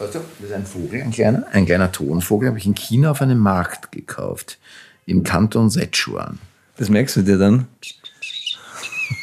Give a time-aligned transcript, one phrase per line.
[0.00, 3.10] Weißt du, das ist ein Vogel, ein kleiner, ein kleiner Tonvogel, habe ich in China
[3.10, 4.58] auf einem Markt gekauft.
[5.04, 6.38] Im Kanton Sichuan.
[6.78, 7.66] Das merkst du dir dann?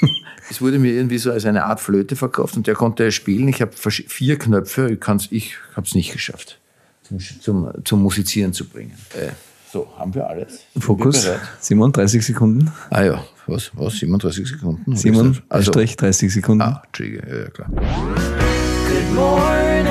[0.50, 3.50] Es wurde mir irgendwie so als eine Art Flöte verkauft und der konnte spielen.
[3.50, 6.58] Ich habe vier Knöpfe, ich, kann's, ich habe es nicht geschafft,
[7.04, 8.94] zum, zum, zum Musizieren zu bringen.
[9.14, 9.32] Äh,
[9.74, 10.62] so, haben wir alles?
[10.72, 11.48] Sind Fokus, wir bereit?
[11.60, 12.72] Simon, 30 Sekunden.
[12.90, 14.84] Ah ja, was, was, 37 Sekunden?
[14.86, 15.52] Was Simon, ist das?
[15.52, 16.62] also, Strich, 30 Sekunden.
[16.62, 17.70] ah, Entschuldige, ja, ja, klar.
[17.70, 19.87] Good morning,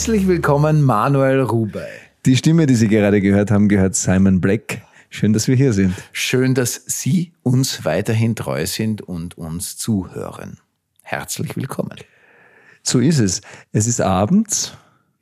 [0.00, 1.86] Herzlich willkommen, Manuel Rubey.
[2.24, 4.82] Die Stimme, die Sie gerade gehört haben, gehört Simon Black.
[5.08, 5.94] Schön, dass wir hier sind.
[6.12, 10.58] Schön, dass Sie uns weiterhin treu sind und uns zuhören.
[11.02, 11.98] Herzlich willkommen.
[12.82, 13.42] So ist es.
[13.72, 14.72] Es ist abends.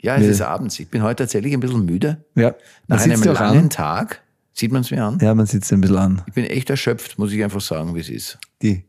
[0.00, 0.78] Ja, es Wir- ist abends.
[0.78, 2.24] Ich bin heute tatsächlich ein bisschen müde.
[2.34, 2.54] Ja,
[2.86, 3.70] man Nach einem langen an.
[3.70, 4.22] Tag.
[4.52, 5.18] Sieht man es mir an?
[5.20, 6.22] Ja, man sieht es ein bisschen an.
[6.26, 8.38] Ich bin echt erschöpft, muss ich einfach sagen, wie es ist.
[8.62, 8.84] Die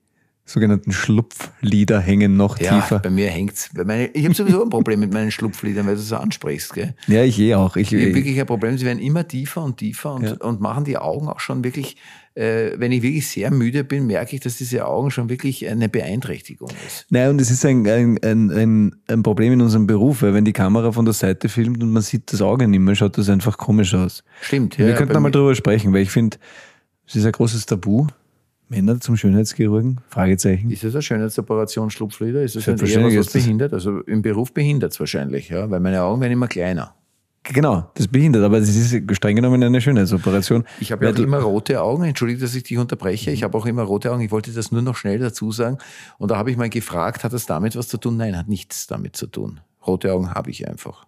[0.50, 3.00] sogenannten Schlupflieder hängen noch Ja, tiefer.
[3.00, 3.70] bei mir hängt's.
[3.74, 6.74] Meine, ich habe sowieso ein Problem mit meinen Schlupfliedern, weil du so ansprichst.
[6.74, 6.96] Gell?
[7.08, 7.76] Ja, ich eh auch.
[7.76, 8.78] Ich, Ich habe ich, wirklich ein Problem.
[8.78, 10.34] Sie werden immer tiefer und tiefer und, Ja.
[10.38, 11.98] und machen die Augen auch schon wirklich,
[12.34, 15.88] äh, wenn ich wirklich sehr müde bin, merke ich, dass diese Augen schon wirklich eine
[15.88, 17.06] Beeinträchtigung ist.
[17.10, 20.54] Nein, und es ist ein, ein, ein, ein, Problem in unserem Beruf, weil wenn die
[20.54, 23.58] Kamera von der Seite filmt und man sieht das Auge nicht mehr, schaut das einfach
[23.58, 24.24] komisch aus.
[24.42, 24.80] Stimmt.
[24.80, 26.38] wir ja, könnten bei einmal drüber sprechen, weil ich finde,
[27.08, 28.08] es ist ein großes Tabu.
[28.70, 30.00] Männer zum Schönheitschirurgen?
[30.10, 30.70] Fragezeichen.
[30.72, 32.42] Ist das eine Schönheitsoperation, Schlupflider?
[32.44, 33.74] Ist das nicht eher was, was das- behindert?
[33.74, 36.94] Also im Beruf behindert es wahrscheinlich, ja, weil meine Augen werden immer kleiner.
[37.44, 40.66] Genau, das behindert, aber es ist streng genommen eine Schönheitsoperation.
[40.80, 42.04] Ich habe ja immer rote Augen.
[42.04, 43.32] Entschuldige, dass ich dich unterbreche.
[43.32, 44.22] Ich habe auch immer rote Augen.
[44.22, 45.78] Ich wollte das nur noch schnell dazu sagen.
[46.20, 48.18] Und da habe ich mal gefragt, hat das damit was zu tun?
[48.18, 49.62] Nein, hat nichts damit zu tun.
[49.88, 51.08] Rote Augen habe ich einfach.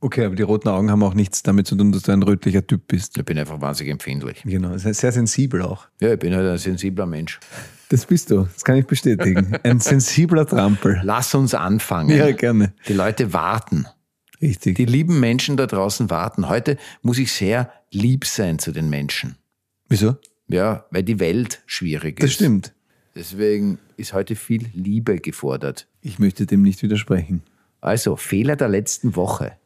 [0.00, 2.64] Okay, aber die roten Augen haben auch nichts damit zu tun, dass du ein rötlicher
[2.64, 3.18] Typ bist.
[3.18, 4.42] Ich bin einfach wahnsinnig empfindlich.
[4.44, 5.88] Genau, sehr sensibel auch.
[6.00, 7.40] Ja, ich bin halt ein sensibler Mensch.
[7.88, 9.56] Das bist du, das kann ich bestätigen.
[9.64, 11.00] Ein sensibler Trampel.
[11.02, 12.16] Lass uns anfangen.
[12.16, 12.74] Ja, gerne.
[12.86, 13.86] Die Leute warten.
[14.40, 14.76] Richtig.
[14.76, 16.48] Die lieben Menschen da draußen warten.
[16.48, 19.36] Heute muss ich sehr lieb sein zu den Menschen.
[19.88, 20.16] Wieso?
[20.46, 22.24] Ja, weil die Welt schwierig ist.
[22.24, 22.72] Das stimmt.
[23.16, 25.88] Deswegen ist heute viel Liebe gefordert.
[26.02, 27.42] Ich möchte dem nicht widersprechen.
[27.80, 29.56] Also, Fehler der letzten Woche.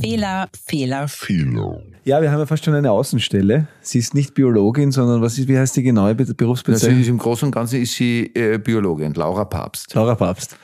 [0.00, 1.08] Fehler, Fehler,
[2.04, 3.66] Ja, wir haben ja fast schon eine Außenstelle.
[3.80, 7.04] Sie ist nicht Biologin, sondern was ist, wie heißt die genaue Be- Also Berufsbezeichnung?
[7.04, 9.94] Im Großen und Ganzen ist sie äh, Biologin, Laura Papst.
[9.94, 10.56] Laura Papst.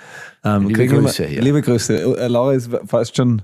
[0.45, 1.43] Ähm, Liebe wir- Grüße hier.
[1.43, 2.19] Liebe Grüße.
[2.19, 3.43] Äh, Laura ist fast schon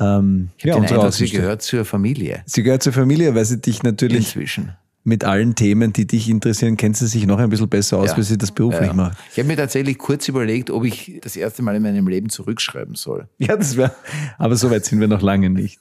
[0.00, 3.60] ähm, Ich ja, den Eindruck, sie gehört zur Familie Sie gehört zur Familie, weil sie
[3.60, 4.72] dich natürlich inzwischen.
[5.06, 8.16] Mit allen Themen, die dich interessieren, kennt sie sich noch ein bisschen besser aus, Ja.
[8.16, 8.94] weil sie das beruflich Ja.
[8.94, 9.18] macht.
[9.32, 12.94] Ich habe mir tatsächlich kurz überlegt, ob ich das erste Mal in meinem Leben zurückschreiben
[12.94, 13.28] soll.
[13.36, 13.94] Ja, das wäre,
[14.38, 15.78] aber so weit sind wir noch lange nicht.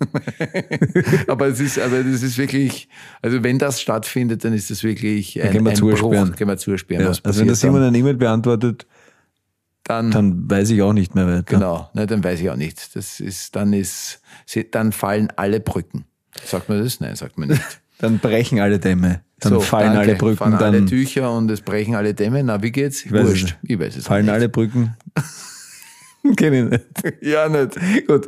[1.28, 2.90] aber es ist, aber das ist wirklich,
[3.22, 6.28] also wenn das stattfindet, dann ist das wirklich ein, können wir ein zusperren.
[6.30, 6.36] Bruch.
[6.38, 7.02] Können wir zusperren.
[7.04, 8.86] Ja, also wenn passiert Simon eine E-Mail beantwortet,
[9.86, 11.44] dann, dann, dann weiß ich auch nicht mehr weiter.
[11.44, 12.96] genau, ne, dann weiß ich auch nicht.
[12.96, 14.22] Das ist, dann ist,
[14.72, 16.06] dann fallen alle Brücken.
[16.46, 17.00] Sagt man das?
[17.00, 17.62] Nein, sagt man nicht.
[18.04, 19.22] Dann brechen alle Dämme.
[19.40, 20.00] Dann So, fallen danke.
[20.02, 20.38] alle Brücken.
[20.38, 22.44] fallen dann alle Tücher und es brechen alle Dämme.
[22.44, 23.06] Na, wie geht's?
[23.06, 23.58] es Wurscht.
[23.64, 24.34] Ich weiß es fallen nicht.
[24.34, 24.98] alle Brücken.
[26.36, 26.84] Kenn ich nicht.
[27.22, 27.78] Ja, nicht.
[28.08, 28.28] Gut.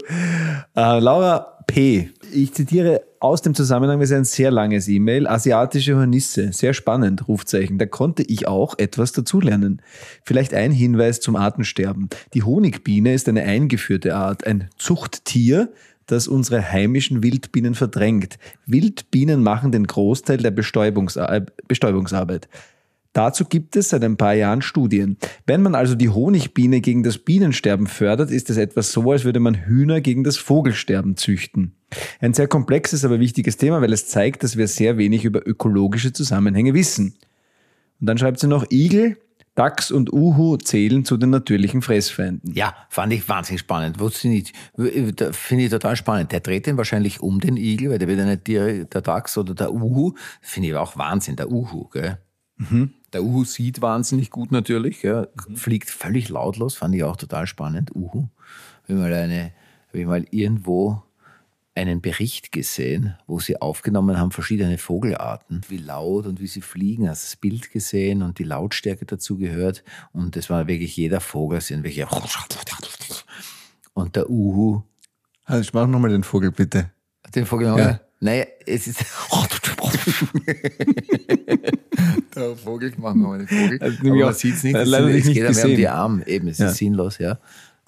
[0.75, 2.09] Äh, Laura P.
[2.31, 5.27] Ich zitiere aus dem Zusammenhang, das ist ein sehr langes E-Mail.
[5.27, 6.53] Asiatische Hornisse.
[6.53, 7.77] Sehr spannend, Rufzeichen.
[7.77, 9.81] Da konnte ich auch etwas dazulernen.
[10.23, 12.09] Vielleicht ein Hinweis zum Artensterben.
[12.33, 15.69] Die Honigbiene ist eine eingeführte Art, ein Zuchttier,
[16.05, 18.37] das unsere heimischen Wildbienen verdrängt.
[18.65, 22.47] Wildbienen machen den Großteil der Bestäubungsar Bestäubungsarbeit.
[23.15, 25.15] Dazu gibt es seit ein paar Jahren Studien.
[25.47, 29.39] Wenn man also die Honigbiene gegen das Bienensterben fördert, ist es etwas so, als würde
[29.39, 31.75] man Hühner gegen das Vogelsterben züchten.
[32.19, 36.11] Ein sehr komplexes, aber wichtiges Thema, weil es zeigt, dass wir sehr wenig über ökologische
[36.11, 37.15] Zusammenhänge wissen.
[38.01, 39.15] Und dann schreibt sie noch, Igel,
[39.55, 42.53] Dachs und Uhu zählen zu den natürlichen Fressfeinden.
[42.53, 43.97] Ja, fand ich wahnsinnig spannend.
[43.97, 46.33] Finde ich total spannend.
[46.33, 49.37] Der dreht den wahrscheinlich um den Igel, weil der wird ja nicht der, der Dachs
[49.37, 50.13] oder der Uhu.
[50.41, 52.17] Finde ich auch Wahnsinn, der Uhu, gell?
[53.13, 55.27] Der Uhu sieht wahnsinnig gut natürlich, ja.
[55.55, 57.95] fliegt völlig lautlos, fand ich auch total spannend.
[57.95, 58.27] Uhu.
[58.87, 59.51] Ich mal eine,
[59.93, 61.01] mal irgendwo
[61.75, 67.09] einen Bericht gesehen, wo sie aufgenommen haben, verschiedene Vogelarten, wie laut und wie sie fliegen.
[67.09, 69.83] Hast das Bild gesehen und die Lautstärke dazu gehört.
[70.13, 72.07] Und das war wirklich jeder Vogel, sind welche.
[73.93, 74.81] Und der Uhu,
[75.45, 76.91] Also, mach nochmal den Vogel, bitte.
[77.33, 77.99] den Vogel, Ja.
[78.21, 79.03] Naja, es ist.
[82.35, 83.77] Der Vogel, machen wir mal den Vogel.
[83.81, 86.27] Also, Aber man auch- sieht es nicht, es, nicht geht ja mehr um die Arme.
[86.27, 86.67] Eben, es Ja.
[86.69, 87.39] ist sinnlos, ja.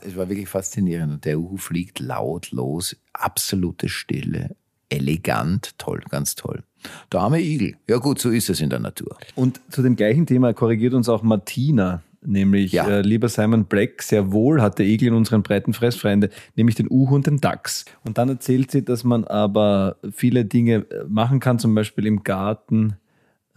[0.08, 1.14] Es war wirklich faszinierend.
[1.14, 4.56] Und der Uhu fliegt lautlos, absolute Stille,
[4.90, 6.64] elegant, toll, ganz toll.
[7.12, 7.76] Der arme Igel.
[7.90, 9.18] Ja gut, so ist es in der Natur.
[9.36, 12.88] Und zu dem gleichen Thema korrigiert uns auch Martina, nämlich Ja.
[12.88, 16.88] äh, lieber Simon Black, sehr wohl hat der Igel in unseren breiten Fressfreunde, nämlich den
[16.90, 17.84] Uhu und den Dachs.
[18.06, 22.24] Und dann erzählt sie, dass man aber viele Dinge äh, machen kann, zum Beispiel im
[22.24, 22.96] Garten,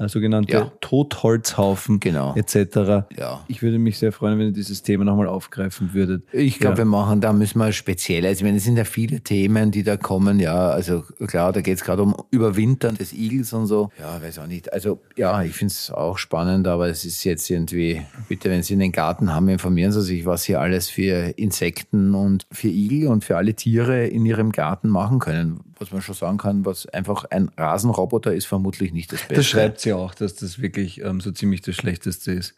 [0.09, 0.73] sogenannte Ja.
[0.81, 2.35] Totholzhaufen Genau.
[2.35, 3.05] etc.
[3.17, 3.45] Ja.
[3.49, 6.23] Ich würde mich sehr freuen, wenn ihr dieses Thema nochmal aufgreifen würdet.
[6.33, 6.79] Ich glaube, Ja.
[6.79, 9.83] wir machen, da müssen wir speziell, also ich meine, es sind ja viele Themen, die
[9.83, 13.91] da kommen, ja, also klar, da geht es gerade um Überwintern des Igels und so.
[13.99, 14.73] Ja, weiß auch nicht.
[14.73, 18.75] Also ja, ich finde es auch spannend, aber es ist jetzt irgendwie, bitte, wenn Sie
[18.75, 23.25] einen Garten haben, informieren Sie sich, was Sie alles für Insekten und für Igel und
[23.25, 25.61] für alle Tiere in Ihrem Garten machen können.
[25.81, 29.35] Was man schon sagen kann, was einfach ein Rasenroboter ist, vermutlich nicht das Beste.
[29.35, 32.55] Das schreibt sie auch, dass das wirklich ähm, so ziemlich das Schlechteste ist,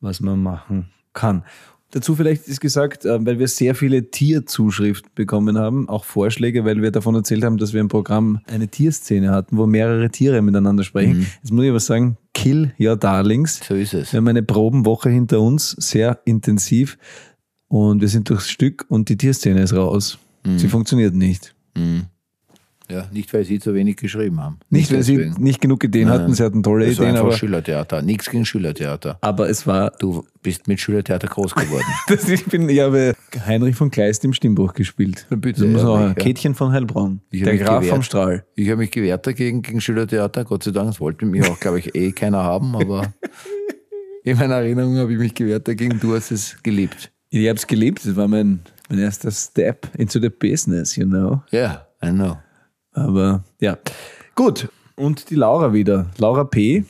[0.00, 1.44] was man machen kann.
[1.90, 6.82] Dazu vielleicht ist gesagt, äh, weil wir sehr viele Tierzuschriften bekommen haben, auch Vorschläge, weil
[6.82, 10.84] wir davon erzählt haben, dass wir im Programm eine Tierszene hatten, wo mehrere Tiere miteinander
[10.84, 11.26] sprechen.
[11.42, 13.60] Jetzt muss ich aber sagen, Kill Your Darlings.
[13.66, 14.12] So ist es.
[14.12, 16.98] Wir haben eine Probenwoche hinter uns, sehr intensiv.
[17.68, 20.18] Und wir sind durchs Stück und die Tierszene ist raus.
[20.56, 21.54] Sie funktioniert nicht.
[22.90, 24.58] Ja, nicht, weil Sie zu wenig geschrieben haben.
[24.70, 25.42] Nicht, weil sie deswegen.
[25.42, 28.00] nicht genug Ideen hatten, sie hatten tolle Es war Ideen, einfach aber, Schülertheater.
[28.00, 29.18] Nichts gegen Schülertheater.
[29.20, 31.84] aber es war Du bist mit Schülertheater groß geworden.
[32.08, 33.14] Das, ich, bin, ich habe
[33.46, 35.26] Heinrich von Kleist im Stimmbruch gespielt.
[35.28, 36.14] Bitte, das muss ja.
[36.14, 37.20] Käthchen von Heilbronn.
[37.30, 37.94] Der Graf gewehrt.
[37.94, 38.44] vom Strahl.
[38.54, 40.44] Ich habe mich gewehrt dagegen, gegen Schülertheater.
[40.44, 43.12] Gott sei Dank, das wollte mich auch, glaube ich, eh keiner haben, aber
[44.24, 46.00] in meiner Erinnerung habe ich mich gewehrt dagegen.
[46.00, 47.10] Du hast es geliebt.
[47.28, 48.06] Ich habe es geliebt.
[48.06, 51.42] Das war mein, mein erster Step into the business, you know.
[51.50, 52.38] Ja, I know.
[53.00, 53.78] Aber ja.
[54.34, 54.68] Gut.
[54.96, 56.06] Und die Laura wieder.
[56.18, 56.84] Laura P.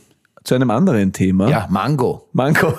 [0.45, 1.49] zu einem anderen Thema.
[1.49, 2.27] Ja, Mango.
[2.33, 2.75] Mango.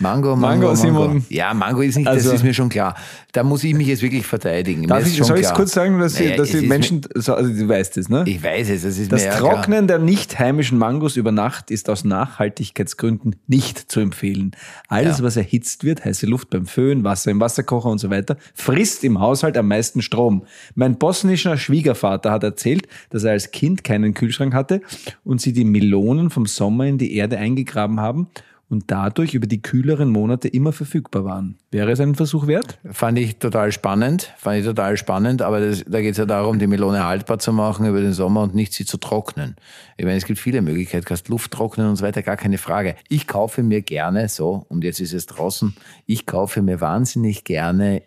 [0.00, 0.74] Mango, Mango, Mango, Mango.
[0.76, 1.24] Simon.
[1.28, 2.94] Ja, Mango ist nicht, Also- das ist mir schon klar.
[3.32, 4.82] Da muss ich mich jetzt wirklich verteidigen.
[4.82, 7.52] Mir Darf ich, soll ich kurz sagen, dass, Naja, die, dass die Menschen, so, also
[7.52, 8.24] du weißt es, ne?
[8.24, 9.54] Mir, ich weiß es, das ist Das mir ja klar.
[9.56, 14.52] Trocknen der nicht heimischen Mangos über Nacht ist aus Nachhaltigkeitsgründen nicht zu empfehlen.
[14.88, 15.24] Alles, Ja.
[15.24, 19.20] was erhitzt wird, heiße Luft beim Föhn, Wasser im Wasserkocher und so weiter, frisst im
[19.20, 20.44] Haushalt am meisten Strom.
[20.74, 24.80] Mein bosnischer Schwiegervater hat erzählt, dass er als Kind keinen Kühlschrank hatte
[25.24, 28.28] und sie die Melonen vom Sommer in die Erde eingegraben haben
[28.70, 31.56] und dadurch über die kühleren Monate immer verfügbar waren.
[31.70, 32.78] Wäre es einen Versuch wert?
[32.90, 36.58] Fand ich total spannend, fand ich total spannend, aber das, da geht es ja darum,
[36.58, 39.56] die Melone haltbar zu machen über den Sommer und nicht sie zu trocknen.
[39.96, 42.96] Ich meine, es gibt viele Möglichkeiten, kannst Luft trocknen und so weiter, gar keine Frage.
[43.08, 45.74] Ich kaufe mir gerne, so, und jetzt ist es draußen,
[46.06, 48.02] ich kaufe mir wahnsinnig gerne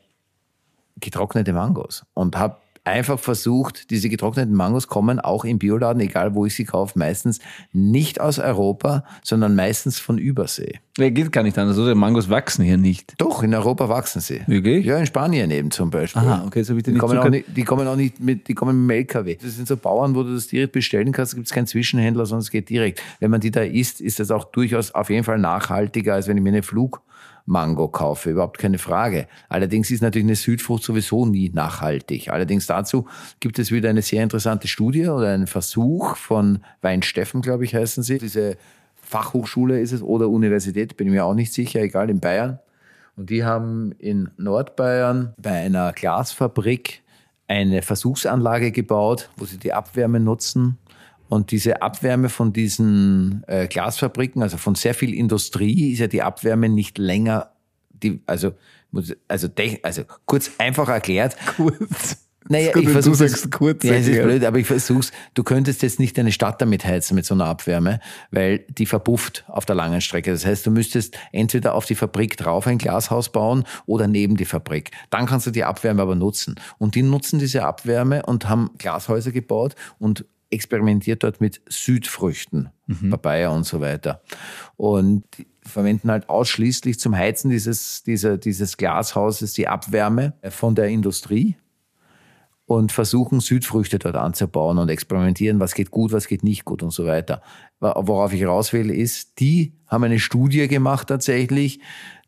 [1.00, 6.46] getrocknete Mangos und habe einfach versucht, diese getrockneten Mangos kommen auch im Bioladen, egal wo
[6.46, 7.40] ich sie kaufe, meistens
[7.74, 10.80] nicht aus Europa, sondern meistens von Übersee.
[10.98, 11.96] Ja, geht gar nicht anders, oder?
[11.96, 13.14] Mangos wachsen hier nicht.
[13.18, 14.42] Doch, in Europa wachsen sie.
[14.48, 14.86] Wirklich?
[14.86, 16.22] Ja, in Spanien eben zum Beispiel.
[16.22, 18.48] Aha, okay, so wie die Die nicht kommen, auch nicht, die kommen auch nicht mit,
[18.48, 19.38] die kommen mit dem LKW.
[19.42, 22.26] Das sind so Bauern, wo du das direkt bestellen kannst, da gibt es keinen Zwischenhändler,
[22.26, 23.02] sondern es geht direkt.
[23.20, 26.38] Wenn man die da isst, ist das auch durchaus auf jeden Fall nachhaltiger, als wenn
[26.38, 26.64] ich mir eine
[27.46, 29.28] Flugmango kaufe, überhaupt keine Frage.
[29.50, 32.30] Allerdings ist natürlich eine Südfrucht sowieso nie nachhaltig.
[32.30, 33.08] Allerdings dazu
[33.40, 38.04] gibt es wieder eine sehr interessante Studie oder einen Versuch von Weinsteffen, glaube ich, heißen
[38.04, 38.20] sie.
[38.20, 38.58] Diese
[38.96, 42.60] Fachhochschule ist es oder Universität, bin mir auch nicht sicher, egal, in Bayern.
[43.18, 47.02] Und die haben in Nordbayern bei einer Glasfabrik
[47.48, 50.78] eine Versuchsanlage gebaut, wo sie die Abwärme nutzen.
[51.32, 56.22] Und diese Abwärme von diesen äh, Glasfabriken, also von sehr viel Industrie, ist ja die
[56.22, 57.54] Abwärme nicht länger,
[57.90, 58.52] die, also,
[59.30, 59.48] also,
[59.82, 62.28] also kurz einfach erklärt, Kurz.
[62.50, 65.14] naja, gut, ich versuche sagst kurz Ja, es ist blöd, aber ich versuch's.
[65.34, 69.46] Du könntest jetzt nicht deine Stadt damit heizen mit so einer Abwärme, weil die verpufft
[69.48, 70.34] auf der langen Strecke.
[70.34, 74.44] Das heißt, du müsstest entweder auf die Fabrik drauf ein Glashaus bauen oder neben die
[74.44, 74.92] Fabrik.
[75.12, 76.56] Dann kannst du die Abwärme aber nutzen.
[76.78, 82.70] Und die nutzen diese Abwärme und haben Glashäuser gebaut und experimentiert dort mit Südfrüchten,
[83.10, 84.22] Papaya und so weiter.
[84.76, 85.24] Und
[85.64, 91.56] verwenden halt ausschließlich zum Heizen dieses, dieser, dieses Glashauses die Abwärme von der Industrie
[92.66, 96.92] und versuchen Südfrüchte dort anzubauen und experimentieren, was geht gut, was geht nicht gut und
[96.92, 97.42] so weiter.
[97.80, 101.82] Worauf ich raus will, ist, die haben eine Studie gemacht tatsächlich,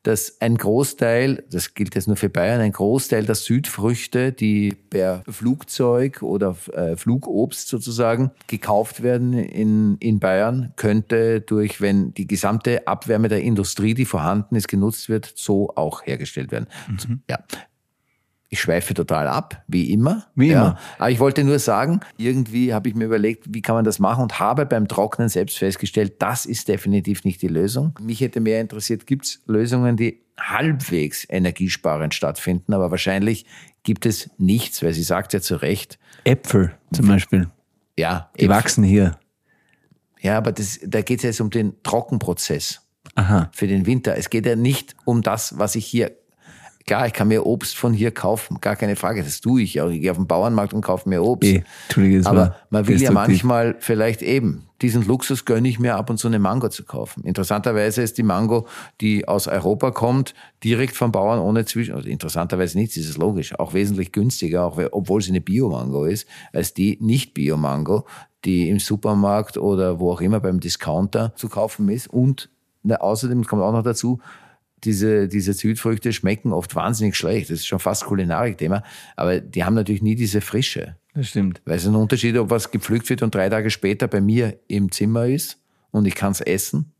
[0.03, 5.23] dass ein Großteil, das gilt jetzt nur für Bayern, ein Großteil der Südfrüchte, die per
[5.29, 12.87] Flugzeug oder äh, Flugobst sozusagen gekauft werden in, in Bayern, könnte durch, wenn die gesamte
[12.87, 16.67] Abwärme der Industrie, die vorhanden ist, genutzt wird, so auch hergestellt werden.
[17.29, 17.39] Ja,
[18.53, 20.27] Ich schweife total ab, wie immer.
[20.35, 20.77] Wie immer.
[20.99, 24.21] Aber ich wollte nur sagen, irgendwie habe ich mir überlegt, wie kann man das machen
[24.21, 27.97] und habe beim Trocknen selbst festgestellt, das ist definitiv nicht die Lösung.
[27.99, 33.47] Mich hätte mehr interessiert, gibt es Lösungen, die halbwegs energiesparend stattfinden, aber wahrscheinlich
[33.81, 37.47] gibt es nichts, weil sie sagt ja zu Recht, Äpfel zum Beispiel.
[37.97, 39.17] ja, Die wachsen hier.
[40.21, 42.81] ja, aber das, da geht es jetzt um den Trockenprozess.
[43.15, 43.49] Aha.
[43.51, 44.15] für den Winter.
[44.15, 46.11] Es geht ja nicht um das, was ich hier.
[46.85, 49.23] Klar, ich kann mir Obst von hier kaufen, gar keine Frage.
[49.23, 49.89] Das tue ich auch.
[49.89, 51.49] Ich gehe auf den Bauernmarkt und kaufe mir Obst.
[52.17, 56.17] Das Aber man will ja manchmal vielleicht eben diesen Luxus gönne ich mir ab und
[56.17, 57.23] zu eine Mango zu kaufen.
[57.23, 58.67] Interessanterweise ist die Mango,
[58.99, 61.95] die aus Europa kommt, direkt vom Bauern ohne Zwischen.
[61.95, 63.57] Also interessanterweise nicht, das ist logisch.
[63.57, 68.05] Auch wesentlich günstiger, auch obwohl sie eine Bio-Mango ist, als die Nicht-Bio-Mango,
[68.43, 72.07] die im Supermarkt oder wo auch immer beim Discounter zu kaufen ist.
[72.07, 72.49] Und
[72.83, 74.19] na, außerdem kommt auch noch dazu,
[74.83, 77.49] diese, diese Südfrüchte schmecken oft wahnsinnig schlecht.
[77.49, 78.83] Das ist schon fast Kulinarik-Thema.
[79.15, 80.95] Aber die haben natürlich nie diese Frische.
[81.13, 81.61] Das stimmt.
[81.65, 84.57] Weil es ist ein Unterschied, ob was gepflückt wird und drei Tage später bei mir
[84.67, 85.59] im Zimmer ist
[85.91, 86.91] und ich kann es essen.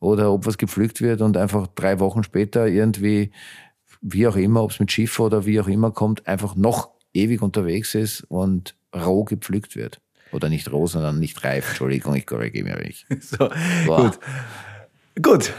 [0.00, 3.30] Oder ob was gepflückt wird und einfach drei Wochen später irgendwie,
[4.02, 7.40] wie auch immer, ob es mit Schiff oder wie auch immer kommt, einfach noch ewig
[7.40, 10.00] unterwegs ist und roh gepflückt wird.
[10.32, 11.68] Oder nicht roh, sondern nicht reif.
[11.68, 13.06] Entschuldigung, ich korrigiere mich.
[13.20, 13.50] So,
[13.86, 14.10] Boah.
[14.10, 14.18] gut.
[15.22, 15.52] Gut.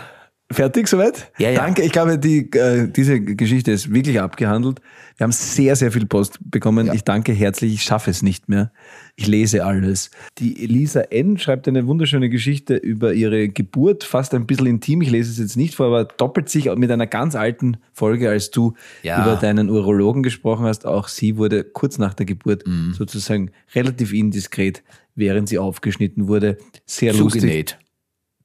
[0.51, 1.31] Fertig soweit?
[1.39, 1.59] Ja, ja.
[1.59, 1.81] Danke.
[1.81, 4.79] Ich glaube, die, äh, diese Geschichte ist wirklich abgehandelt.
[5.17, 6.85] Wir haben sehr, sehr viel Post bekommen.
[6.85, 6.93] Ja.
[6.93, 7.73] Ich danke herzlich.
[7.73, 8.71] Ich schaffe es nicht mehr.
[9.15, 10.11] Ich lese alles.
[10.37, 11.39] Die Elisa N.
[11.39, 15.01] schreibt eine wunderschöne Geschichte über ihre Geburt, fast ein bisschen intim.
[15.01, 18.51] Ich lese es jetzt nicht vor, aber doppelt sich mit einer ganz alten Folge, als
[18.51, 19.23] du Ja.
[19.23, 20.85] über deinen Urologen gesprochen hast.
[20.85, 22.93] Auch sie wurde kurz nach der Geburt Mhm.
[22.93, 24.83] sozusagen relativ indiskret,
[25.15, 26.59] während sie aufgeschnitten wurde.
[26.85, 27.41] Sehr lustig.
[27.41, 27.77] Zugenäht.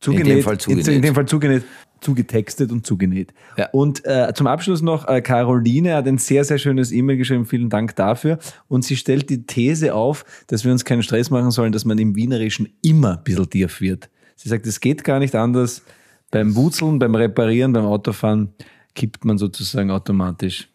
[0.01, 0.89] Zugenäht, In dem Fall zugenäht.
[0.89, 1.63] In dem Fall zugenäht,
[2.01, 3.33] zugetextet und zugenäht.
[3.57, 3.69] Ja.
[3.71, 7.69] Und äh, zum Abschluss noch, äh, Caroline hat ein sehr, sehr schönes E-Mail geschrieben, vielen
[7.69, 8.39] Dank dafür.
[8.69, 11.99] Und sie stellt die These auf, dass wir uns keinen Stress machen sollen, dass man
[11.99, 14.09] im Wienerischen immer ein bisschen tief wird.
[14.37, 15.83] Sie sagt, es geht gar nicht anders.
[16.31, 18.55] Beim Wutzeln, beim Reparieren, beim Autofahren
[18.95, 20.69] kippt man sozusagen automatisch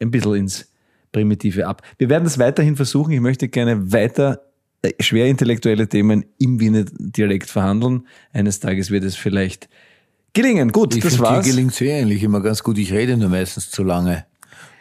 [0.00, 0.72] ein bisschen ins
[1.12, 1.82] Primitive ab.
[1.96, 3.12] Wir werden das weiterhin versuchen.
[3.12, 4.42] Ich möchte gerne weiter
[4.82, 8.06] äh, schwer intellektuelle Themen im Wiener Dialekt verhandeln.
[8.32, 9.68] Eines Tages wird es vielleicht
[10.34, 10.70] gelingen.
[10.72, 11.46] Gut, Ich das finde, dir war's.
[11.46, 12.78] gelingt es eigentlich immer ganz gut.
[12.78, 14.24] Ich rede nur meistens zu lange.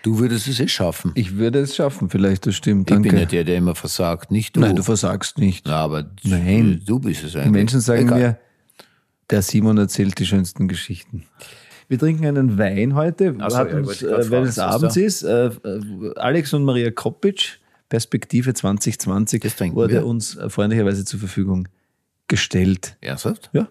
[0.04, 1.12] Du würdest es eh schaffen.
[1.16, 2.90] Ich würde es schaffen, vielleicht, das stimmt.
[2.90, 3.10] Ich Danke.
[3.10, 4.62] bin ja der, der immer versagt, nicht du.
[4.62, 5.66] Nein, du versagst nicht.
[5.68, 6.82] Na, aber Nein.
[6.86, 7.46] du bist es eigentlich.
[7.46, 8.20] Die Menschen sagen Egal.
[8.20, 8.38] mir,
[9.30, 11.26] der Simon erzählt die schönsten Geschichten.
[11.90, 15.02] Wir trinken einen Wein heute, so, ja, uns, ich äh, weil es abends da?
[15.02, 15.24] ist.
[15.24, 17.58] Äh, äh, Alex und Maria Kopic,
[17.90, 20.06] Perspektive 2020, Das trinken wurde wir.
[20.06, 21.68] uns äh, freundlicherweise zur Verfügung
[22.28, 22.98] gestellt.
[23.02, 23.50] Ernsthaft?
[23.54, 23.68] Ja,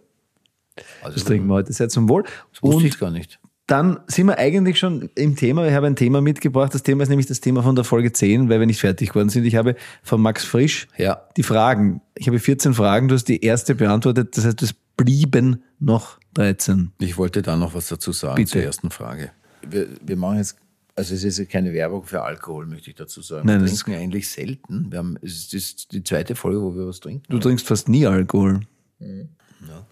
[1.02, 2.24] Also, das trinken wir heute sehr zum Wohl.
[2.52, 3.38] Das wusste Und ich gar nicht.
[3.66, 5.66] dann sind wir eigentlich schon im Thema.
[5.66, 6.72] Ich habe ein Thema mitgebracht.
[6.74, 9.28] Das Thema ist nämlich das Thema von der Folge 10, weil wir nicht fertig geworden
[9.28, 9.44] sind.
[9.44, 11.22] Ich habe von Max Frisch Ja.
[11.36, 12.00] die Fragen.
[12.14, 13.08] Ich habe 14 Fragen.
[13.08, 14.36] Du hast die erste beantwortet.
[14.36, 16.92] Das heißt, es blieben noch 13.
[17.00, 18.50] Ich wollte da noch was dazu sagen Bitte.
[18.52, 19.30] zur ersten Frage.
[19.68, 20.56] Wir, wir machen jetzt,
[20.94, 23.46] also es ist ja keine Werbung für Alkohol, möchte ich dazu sagen.
[23.46, 24.86] Nein, wir das ist- trinken eigentlich selten.
[24.90, 27.24] Wir haben, es ist die zweite Folge, wo wir was trinken.
[27.28, 28.60] Du trinkst fast nie Alkohol.
[29.00, 29.84] Ja, das ist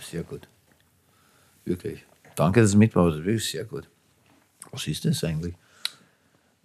[0.00, 0.48] sehr gut.
[1.64, 2.04] Wirklich.
[2.36, 3.12] Danke, dass du mitmachst.
[3.12, 3.88] Das ist wirklich sehr gut.
[4.70, 5.54] Was ist das eigentlich?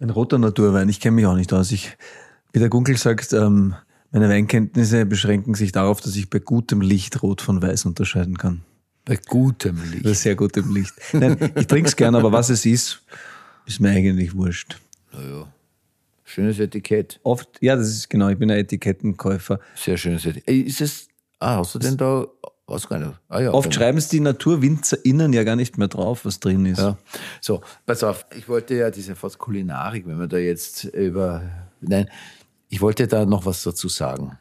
[0.00, 0.88] Ein roter Naturwein.
[0.88, 1.72] Ich kenne mich auch nicht aus.
[1.72, 1.96] Ich,
[2.52, 3.74] wie der Gunkel sagt, ähm,
[4.10, 8.62] meine Weinkenntnisse beschränken sich darauf, dass ich bei gutem Licht rot von weiß unterscheiden kann.
[9.04, 10.04] Bei gutem Licht.
[10.04, 10.94] Bei sehr gutem Licht.
[11.12, 13.02] Nein, ich trinke es gern, aber was es ist,
[13.66, 14.80] ist mir eigentlich wurscht.
[15.12, 15.52] Naja.
[16.24, 17.20] Schönes Etikett.
[17.22, 19.60] Oft, ja, das ist genau, ich bin ein Etikettenkäufer.
[19.74, 20.66] Sehr schönes Etikett.
[20.66, 21.08] Ist es,
[21.38, 22.26] ah, hast du denn da,
[22.68, 23.12] was gar nicht.
[23.28, 23.80] Ah, ja, Oft genau.
[23.80, 26.78] schreiben es die NaturwinzerInnen ja gar nicht mehr drauf, was drin ist.
[26.78, 26.98] Ja.
[27.40, 31.42] So, pass auf, ich wollte ja diese fast Kulinarik, wenn wir da jetzt über,
[31.80, 32.08] nein,
[32.68, 34.38] ich wollte da noch was dazu sagen.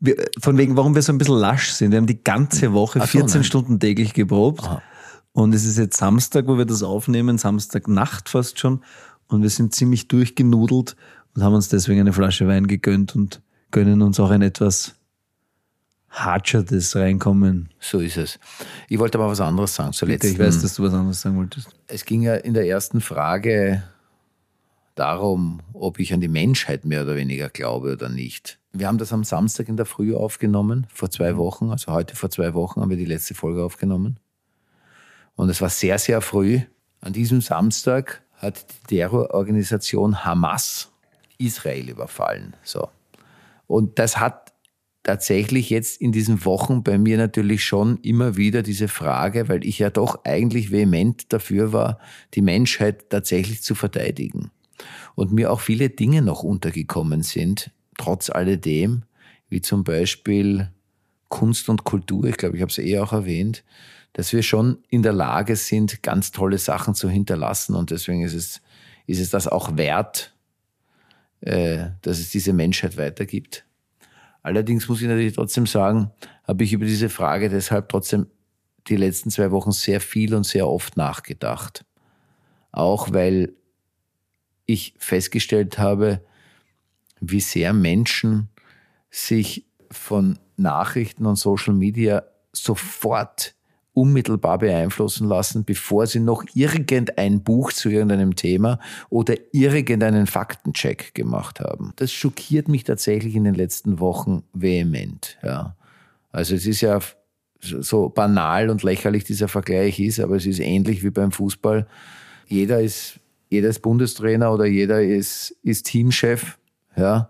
[0.00, 1.90] Wir, von wegen, warum wir so ein bisschen lasch sind.
[1.92, 3.44] Wir haben die ganze Woche Ach so, 14 nein.
[3.44, 4.68] Stunden täglich geprobt.
[5.32, 8.84] Und es ist jetzt Samstag, wo wir das aufnehmen, Samstagnacht fast schon.
[9.28, 10.96] Und wir sind ziemlich durchgenudelt
[11.34, 14.94] und haben uns deswegen eine Flasche Wein gegönnt und gönnen uns auch ein etwas
[16.12, 17.70] Hatschertes reinkommen.
[17.80, 18.38] So ist es.
[18.88, 20.32] Ich wollte aber was anderes sagen letzten.
[20.32, 21.68] ich weiß, dass du was anderes sagen wolltest.
[21.88, 23.82] es ging ja in der ersten Frage
[24.94, 28.58] darum, ob ich an die Menschheit mehr oder weniger glaube oder nicht.
[28.72, 32.30] Wir haben das am Samstag in der Früh aufgenommen, vor zwei Wochen, also heute vor
[32.30, 34.18] zwei Wochen haben wir die letzte Folge aufgenommen.
[35.34, 36.60] Und es war sehr, sehr früh.
[37.00, 40.90] An diesem Samstag hat die Terrororganisation Hamas
[41.38, 42.54] Israel überfallen.
[42.62, 42.88] So.
[43.66, 44.41] Und das hat
[45.02, 49.78] tatsächlich jetzt in diesen Wochen bei mir natürlich schon immer wieder diese Frage, weil ich
[49.78, 51.98] ja doch eigentlich vehement dafür war,
[52.34, 54.50] die Menschheit tatsächlich zu verteidigen.
[55.14, 59.04] und mir auch viele Dinge noch untergekommen sind, trotz alledem,
[59.48, 60.70] wie zum Beispiel
[61.28, 63.64] Kunst und Kultur, ich glaube, ich habe es eh auch erwähnt,
[64.12, 68.34] dass wir schon in der Lage sind, ganz tolle Sachen zu hinterlassen und deswegen ist
[68.34, 68.60] es,
[69.06, 70.34] ist es das auch wert,
[71.40, 73.64] äh, dass es diese Menschheit weitergibt.
[74.42, 76.10] Allerdings muss ich natürlich trotzdem sagen,
[76.44, 78.26] habe ich über diese Frage deshalb trotzdem
[78.88, 81.84] die letzten zwei Wochen sehr viel und sehr oft nachgedacht.
[82.72, 83.52] Auch weil
[84.66, 86.24] ich festgestellt habe,
[87.20, 88.48] wie sehr Menschen
[89.10, 93.54] sich von Nachrichten und Social Media sofort
[93.94, 98.78] unmittelbar beeinflussen lassen, bevor sie noch irgendein Buch zu irgendeinem Thema
[99.10, 101.92] oder irgendeinen Faktencheck gemacht haben.
[101.96, 105.38] Das schockiert mich tatsächlich in den letzten Wochen vehement.
[105.42, 105.76] Ja.
[106.30, 107.00] Also es ist ja
[107.60, 111.86] so banal und lächerlich dieser Vergleich ist, aber es ist ähnlich wie beim Fußball.
[112.46, 113.20] Jeder ist,
[113.50, 116.58] jeder ist Bundestrainer oder jeder ist, ist Teamchef.
[116.96, 117.28] Ja.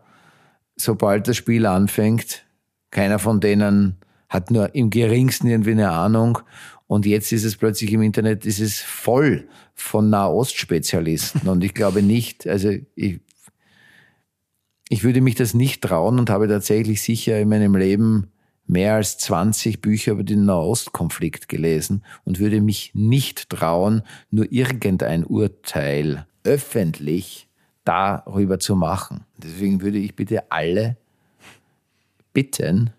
[0.77, 2.45] Sobald das Spiel anfängt,
[2.91, 3.97] keiner von denen
[4.33, 6.39] hat nur im geringsten irgendwie eine Ahnung.
[6.87, 11.49] Und jetzt ist es plötzlich im Internet, ist es voll von Nahost-Spezialisten.
[11.49, 13.21] Und ich glaube nicht, also ich,
[14.89, 18.29] ich würde mich das nicht trauen und habe tatsächlich sicher in meinem Leben
[18.67, 25.25] mehr als 20 Bücher über den Nahostkonflikt gelesen und würde mich nicht trauen, nur irgendein
[25.25, 27.49] Urteil öffentlich
[27.85, 29.25] darüber zu machen.
[29.37, 30.97] Deswegen würde ich bitte alle
[32.33, 32.93] bitten,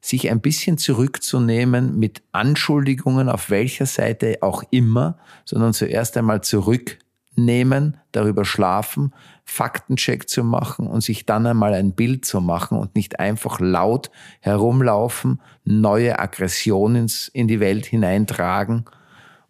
[0.00, 7.96] sich ein bisschen zurückzunehmen mit Anschuldigungen auf welcher Seite auch immer, sondern zuerst einmal zurücknehmen,
[8.12, 9.12] darüber schlafen,
[9.44, 14.10] Faktencheck zu machen und sich dann einmal ein Bild zu machen und nicht einfach laut
[14.40, 18.84] herumlaufen, neue Aggressionen in die Welt hineintragen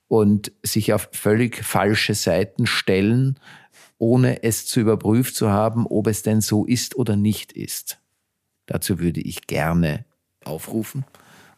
[0.07, 3.39] und sich auf völlig falsche Seiten stellen,
[3.99, 8.01] ohne es zu überprüft zu haben, ob es denn so ist oder nicht ist.
[8.67, 10.05] Dazu würde ich gerne
[10.49, 11.05] aufrufen.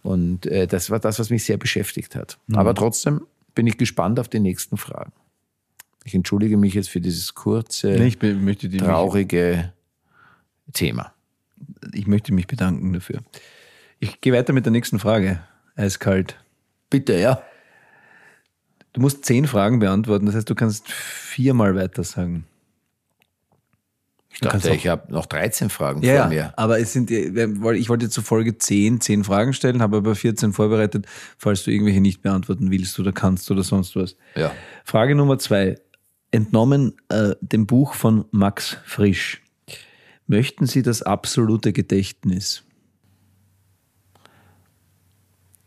[0.02, 2.38] Und äh, das war das, was mich sehr beschäftigt hat.
[2.46, 2.56] Mhm.
[2.56, 3.22] Aber trotzdem
[3.54, 5.12] bin ich gespannt auf die nächsten Fragen.
[6.04, 7.94] Ich entschuldige mich jetzt für dieses kurze,
[8.68, 9.72] die traurige
[10.72, 11.12] Thema.
[11.92, 13.20] Ich möchte mich bedanken dafür.
[13.98, 15.40] Ich gehe weiter mit der nächsten Frage.
[15.76, 16.42] Eiskalt.
[16.88, 17.42] Bitte, ja.
[18.92, 22.46] Du musst zehn Fragen beantworten, das heißt, du kannst viermal weiter sagen.
[24.32, 26.52] Ich dachte, ich habe noch 13 Fragen Ja, vor mir.
[26.56, 31.06] aber es sind, ich wollte zu Folge 10 10 Fragen stellen, habe aber 14 vorbereitet,
[31.36, 34.16] falls du irgendwelche nicht beantworten willst oder kannst oder sonst was.
[34.36, 34.52] Ja.
[34.84, 35.76] Frage Nummer zwei.
[36.30, 39.42] Entnommen äh, dem Buch von Max Frisch.
[40.28, 42.62] Möchten Sie das absolute Gedächtnis?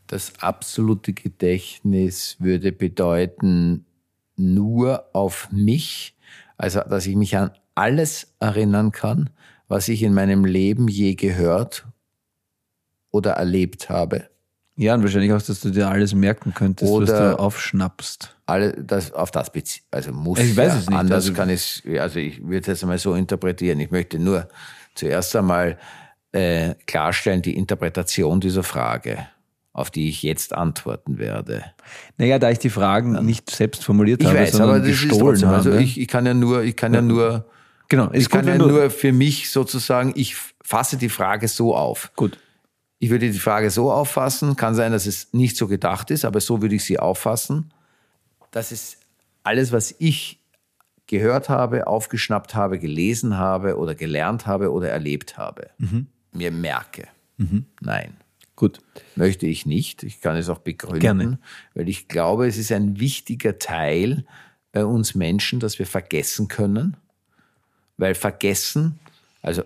[0.07, 3.85] Das absolute Gedächtnis würde bedeuten,
[4.35, 6.15] nur auf mich,
[6.57, 9.29] also dass ich mich an alles erinnern kann,
[9.67, 11.85] was ich in meinem Leben je gehört
[13.11, 14.29] oder erlebt habe.
[14.75, 18.35] Ja, und wahrscheinlich auch, dass du dir alles merken könntest, was Oder- du aufschnappst.
[18.47, 21.49] Alle, das, auf das bezieht, also muss Ich weiß ja, es nicht, anders also- kann
[21.49, 23.79] ich also ich würde es jetzt einmal so interpretieren.
[23.79, 24.47] Ich möchte nur
[24.95, 25.77] zuerst einmal
[26.33, 29.27] äh, klarstellen, die Interpretation dieser Frage,
[29.71, 31.63] auf die ich jetzt antworten werde.
[32.17, 35.01] Naja, da ich die Fragen nicht selbst formuliert Ich habe, weiß, sondern aber das ist
[35.03, 35.57] gestohlen trotzdem, habe.
[35.57, 37.45] also ich, ich kann ja nur, ich kann ja nur,
[37.95, 41.75] genau, ist ich kann gut, ja nur für mich sozusagen, ich fasse die Frage so
[41.75, 42.11] auf.
[42.15, 42.39] gut.
[42.99, 46.39] Ich würde die Frage so auffassen, kann sein, dass es nicht so gedacht ist, aber
[46.39, 47.73] so würde ich sie auffassen,
[48.51, 48.97] dass es
[49.43, 50.39] alles, was ich
[51.07, 55.69] gehört habe, aufgeschnappt habe, gelesen habe oder gelernt habe oder erlebt habe,
[56.31, 57.09] mir merke.
[57.81, 58.15] Nein.
[58.55, 58.79] Gut.
[59.17, 60.03] Möchte ich nicht.
[60.03, 61.39] Ich kann es auch begründen, Gerne.
[61.73, 64.25] weil ich glaube, es ist ein wichtiger Teil
[64.71, 66.95] bei uns Menschen, dass wir vergessen können,
[68.03, 68.99] weil vergessen,
[69.41, 69.63] also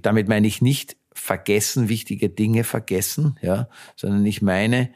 [0.00, 4.88] damit meine ich nicht vergessen, wichtige Dinge vergessen, ja, sondern ich meine,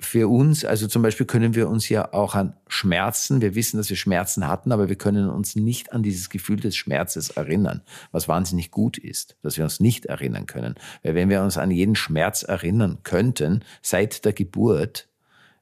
[0.00, 3.90] für uns, also zum Beispiel können wir uns ja auch an Schmerzen, wir wissen, dass
[3.90, 8.26] wir Schmerzen hatten, aber wir können uns nicht an dieses Gefühl des Schmerzes erinnern, was
[8.26, 10.74] wahnsinnig gut ist, dass wir uns nicht erinnern können.
[11.04, 15.08] Weil wenn wir uns an jeden Schmerz erinnern könnten, seit der Geburt,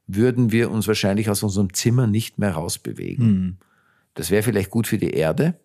[0.07, 3.59] würden wir uns wahrscheinlich aus unserem Zimmer nicht mehr rausbewegen.
[4.15, 5.59] Das wäre vielleicht gut für die Erde,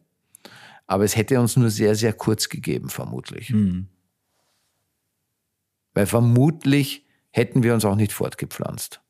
[0.87, 3.51] aber es hätte uns nur sehr, sehr kurz gegeben, vermutlich.
[5.95, 9.01] Weil vermutlich hätten wir uns auch nicht fortgepflanzt.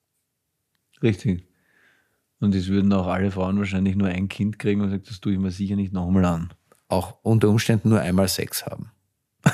[1.02, 1.46] Richtig.
[2.40, 5.32] Und es würden auch alle Frauen wahrscheinlich nur ein Kind kriegen und sagt, das tue
[5.32, 6.52] ich mir sicher nicht nochmal an.
[6.88, 8.90] Auch unter Umständen nur einmal Sex haben.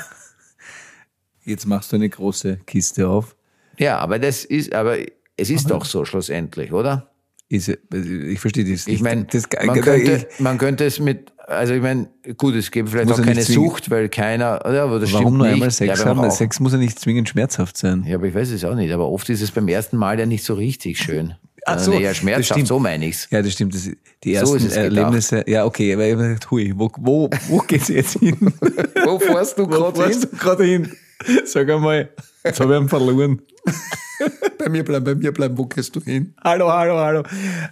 [1.45, 3.35] Jetzt machst du eine große Kiste auf.
[3.77, 4.97] Ja, aber das ist, aber
[5.37, 7.08] es ist doch so schlussendlich, oder?
[7.49, 8.87] Ist, ich verstehe das.
[8.87, 9.25] Ich meine,
[9.65, 12.07] man, könnte, man könnte es mit, also ich meine,
[12.37, 15.25] gut, es gäbe vielleicht auch ja keine nicht Sucht, weil keiner, ja, aber das warum
[15.25, 15.53] stimmt nur nicht.
[15.55, 16.19] einmal Sex ja, haben?
[16.19, 16.31] Rauchen.
[16.31, 18.03] Sex muss ja nicht zwingend schmerzhaft sein.
[18.07, 18.93] Ja, aber ich weiß es auch nicht.
[18.93, 21.33] Aber oft ist es beim ersten Mal ja nicht so richtig schön.
[21.65, 23.27] Ach Sondern so, das schmerzhaft, so meine ich's.
[23.31, 23.73] Ja, das stimmt.
[23.73, 23.89] Das,
[24.23, 24.97] die So ersten ist es gedacht.
[24.97, 28.37] Erlebnisse, ja, okay, aber ich hab gedacht, hui, wo, wo, wo geht's jetzt hin?
[29.05, 30.85] Wo fährst du gerade hin?
[30.85, 30.95] hin?
[31.45, 32.09] Sag einmal,
[32.43, 33.41] jetzt habe ich ihn verloren.
[34.57, 36.33] Bei mir bleiben, bei mir bleiben, wo gehst du hin?
[36.43, 37.23] Hallo, hallo, hallo.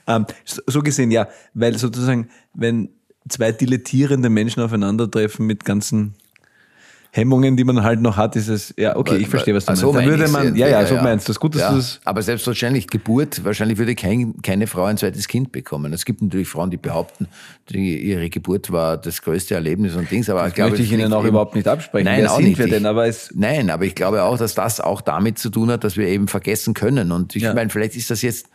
[0.07, 2.89] Ähm, so, gesehen, ja, weil sozusagen, wenn
[3.27, 6.15] zwei dilettierende Menschen aufeinandertreffen mit ganzen
[7.11, 9.75] Hemmungen, die man halt noch hat, ist es, ja, okay, ich verstehe, was du Ach,
[9.81, 9.81] meinst.
[9.81, 11.39] so würde man, ja, ja, so meinst du es.
[11.39, 11.69] Gut, dass ja.
[11.71, 15.93] du das, Aber selbstverständlich, Geburt, wahrscheinlich würde kein, keine Frau ein zweites Kind bekommen.
[15.93, 17.27] Es gibt natürlich Frauen, die behaupten,
[17.69, 21.11] die, ihre Geburt war das größte Erlebnis und Dings, aber ich glaube, möchte ich Ihnen
[21.13, 22.05] auch eben- überhaupt nicht absprechen.
[22.05, 22.57] Nein, Wer auch nicht.
[22.59, 22.85] wir denn?
[22.85, 25.97] Aber es, Nein, aber ich glaube auch, dass das auch damit zu tun hat, dass
[25.97, 27.11] wir eben vergessen können.
[27.11, 27.53] Und ich Ja.
[27.53, 28.47] meine, vielleicht ist das jetzt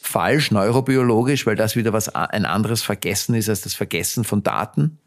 [0.00, 4.98] falsch neurobiologisch, weil das wieder was ein anderes Vergessen ist als das Vergessen von Daten.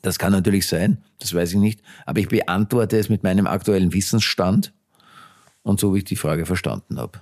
[0.00, 1.80] Das kann natürlich sein, das weiß ich nicht.
[2.06, 4.72] Aber ich beantworte es mit meinem aktuellen Wissensstand
[5.62, 7.20] und so wie ich die Frage verstanden habe.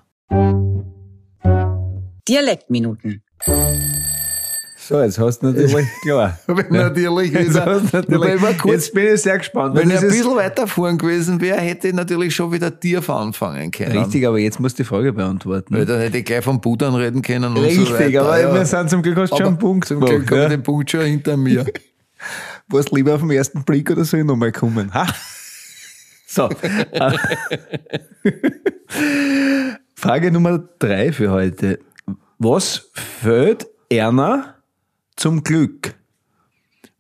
[2.29, 3.23] Dialektminuten.
[4.77, 6.39] so, jetzt hast du natürlich, klar.
[6.71, 9.75] natürlich Jetzt, hast du natürlich, kurz- jetzt bin ich sehr gespannt.
[9.77, 13.71] Wenn ich ein bisschen weiter vorn gewesen wäre, hätte ich natürlich schon wieder Tier anfangen
[13.71, 13.99] können.
[13.99, 15.75] Richtig, aber jetzt musst du die Frage beantworten.
[15.75, 18.23] Weil dann hätte ich gleich vom Budan reden können und so Richtig, weiter.
[18.23, 18.55] aber ja.
[18.55, 20.47] wir sind zum Glück hast du schon einen Punkt Zum Glück gemacht, habe ja.
[20.47, 21.67] ich den Punkt schon hinter mir.
[22.71, 24.93] Warst lieber auf den ersten Blick oder soll ich nochmal kommen?
[24.95, 25.07] Ha?
[26.27, 26.49] So.
[29.95, 31.81] Frage Nummer drei für heute.
[32.39, 34.57] Was fehlt Erna
[35.17, 35.95] zum Glück?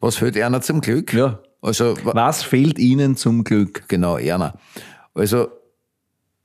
[0.00, 1.12] Was fehlt Erna zum Glück?
[1.14, 1.40] Ja.
[1.62, 3.84] Also, wa- Was fehlt Ihnen zum Glück?
[3.88, 4.54] genau, Erna.
[5.14, 5.48] Also,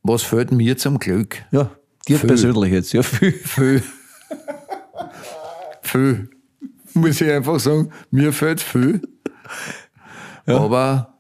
[0.03, 1.38] was fehlt mir zum Glück?
[1.51, 1.71] Ja,
[2.07, 2.27] dir Viel.
[2.27, 2.93] persönlich jetzt.
[2.93, 3.31] Ja, viel.
[3.31, 3.83] Viel.
[5.81, 6.29] viel.
[6.93, 9.01] Muss ich einfach sagen, mir fehlt viel.
[10.45, 11.13] Aber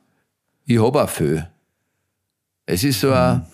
[0.65, 1.47] ich habe auch viel.
[2.65, 3.45] Es ist so ein,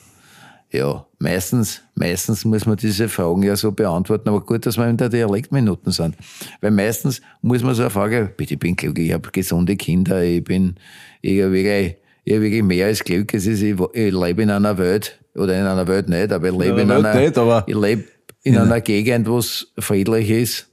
[0.71, 4.97] ja, meistens, meistens muss man diese Fragen ja so beantworten, aber gut, dass wir in
[4.97, 6.15] der Dialektminuten sind.
[6.61, 10.23] Weil meistens muss man so eine Frage, bitte, ich bin glücklich, ich habe gesunde Kinder,
[10.23, 10.75] ich bin,
[11.21, 13.33] ich habe wirklich, ich habe wirklich mehr als Glück.
[13.33, 16.53] Es ist, ich, ich lebe in einer Welt, oder in einer Welt nicht, aber ich
[16.57, 18.03] lebe in, einer einer, Welt nicht, aber- ich lebe
[18.43, 20.69] in einer Gegend, wo es friedlich ist.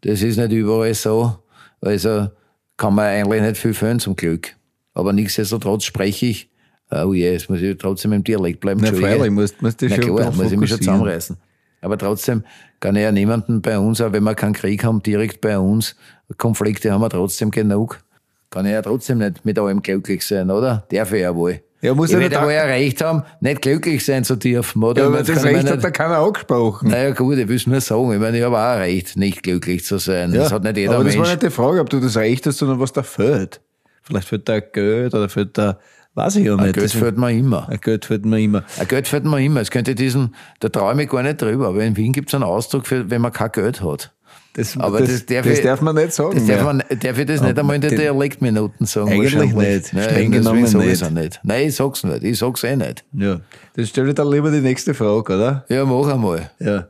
[0.00, 1.38] Das ist nicht überall so.
[1.80, 2.30] Also
[2.82, 4.56] kann man eigentlich nicht viel fehlen zum Glück.
[4.92, 6.50] Aber nichtsdestotrotz spreche ich,
[6.90, 8.80] oh je, jetzt muss ich trotzdem im Dialekt bleiben.
[8.82, 11.36] Na, freilich, musst- musst Na schon klar, muss ich mich schon zusammenreißen.
[11.80, 12.42] Aber trotzdem
[12.80, 15.94] kann ich ja niemanden bei uns, auch wenn wir keinen Krieg haben, direkt bei uns,
[16.38, 18.00] Konflikte haben wir trotzdem genug,
[18.50, 20.84] kann ich ja trotzdem nicht mit allem glücklich sein, oder?
[20.90, 21.60] Darf ich ja wohl.
[21.82, 24.82] Ja, muss ich ja werde nicht- wohl ein Recht haben, nicht glücklich sein zu dürfen,
[24.84, 25.02] oder?
[25.02, 26.88] Ja, aber das Recht hat da keiner angesprochen.
[26.90, 28.12] naja, gut, ich will es nur sagen.
[28.12, 30.32] Ich meine, ich habe auch ein Recht, nicht glücklich zu sein.
[30.32, 31.26] Das hat nicht jeder aber das Mensch.
[31.26, 33.60] war nicht die Frage, ob du das Recht hast, sondern was da fehlt.
[34.02, 35.78] Vielleicht fehlt da Geld oder fehlt da,
[36.14, 36.74] weiß ich ja nicht.
[36.74, 37.68] Geld Das- fehlt mir immer.
[37.68, 38.62] Ein Geld fehlt mir immer.
[38.78, 39.60] Ein Geld fehlt mir immer.
[39.60, 42.34] Es könnte diesen, da traue ich mich gar nicht drüber, aber in Wien gibt es
[42.34, 44.12] einen Ausdruck für, wenn man kein Geld hat.
[44.54, 46.34] Das, Aber das, das darf das ich- darf man nicht sagen.
[46.34, 49.10] Das darf, man, darf ich das nicht einmal in den Dialektminuten sagen?
[49.10, 49.92] Eigentlich nicht.
[49.94, 51.10] Nein, Streng genommen nicht.
[51.10, 51.40] nicht.
[51.42, 52.22] Nein, ich sag's nicht.
[52.22, 53.04] Ich sag's eh nicht.
[53.12, 53.40] ja.
[53.74, 55.64] Das stelle ich dann lieber die nächste Frage, oder?
[55.70, 56.50] Ja, mach einmal.
[56.58, 56.88] Ja.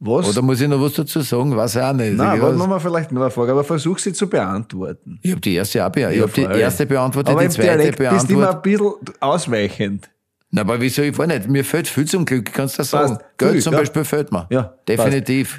[0.00, 0.28] Was?
[0.28, 1.56] Oder muss ich noch was dazu sagen?
[1.56, 2.14] Weiß ich auch nicht.
[2.14, 5.18] Nein, ich warte weiß- wir vielleicht noch eine Frage, aber versuch sie zu beantworten.
[5.22, 6.36] ich habe die erste auch beantwortet.
[6.38, 8.98] Ich habe die erste beantwortet, aber die zweite Dialekt bist du immer beantwortet.
[8.98, 10.10] ein bisschen ausweichend.
[10.50, 11.02] Na, aber wieso?
[11.02, 11.48] Ich weiß nicht.
[11.48, 13.16] Mir fehlt viel zum Glück, kannst du das sagen.
[13.16, 13.38] Passt.
[13.38, 13.78] Geld zum ja.
[13.80, 14.46] Beispiel fehlt mir.
[14.50, 15.58] Ja, Definitiv.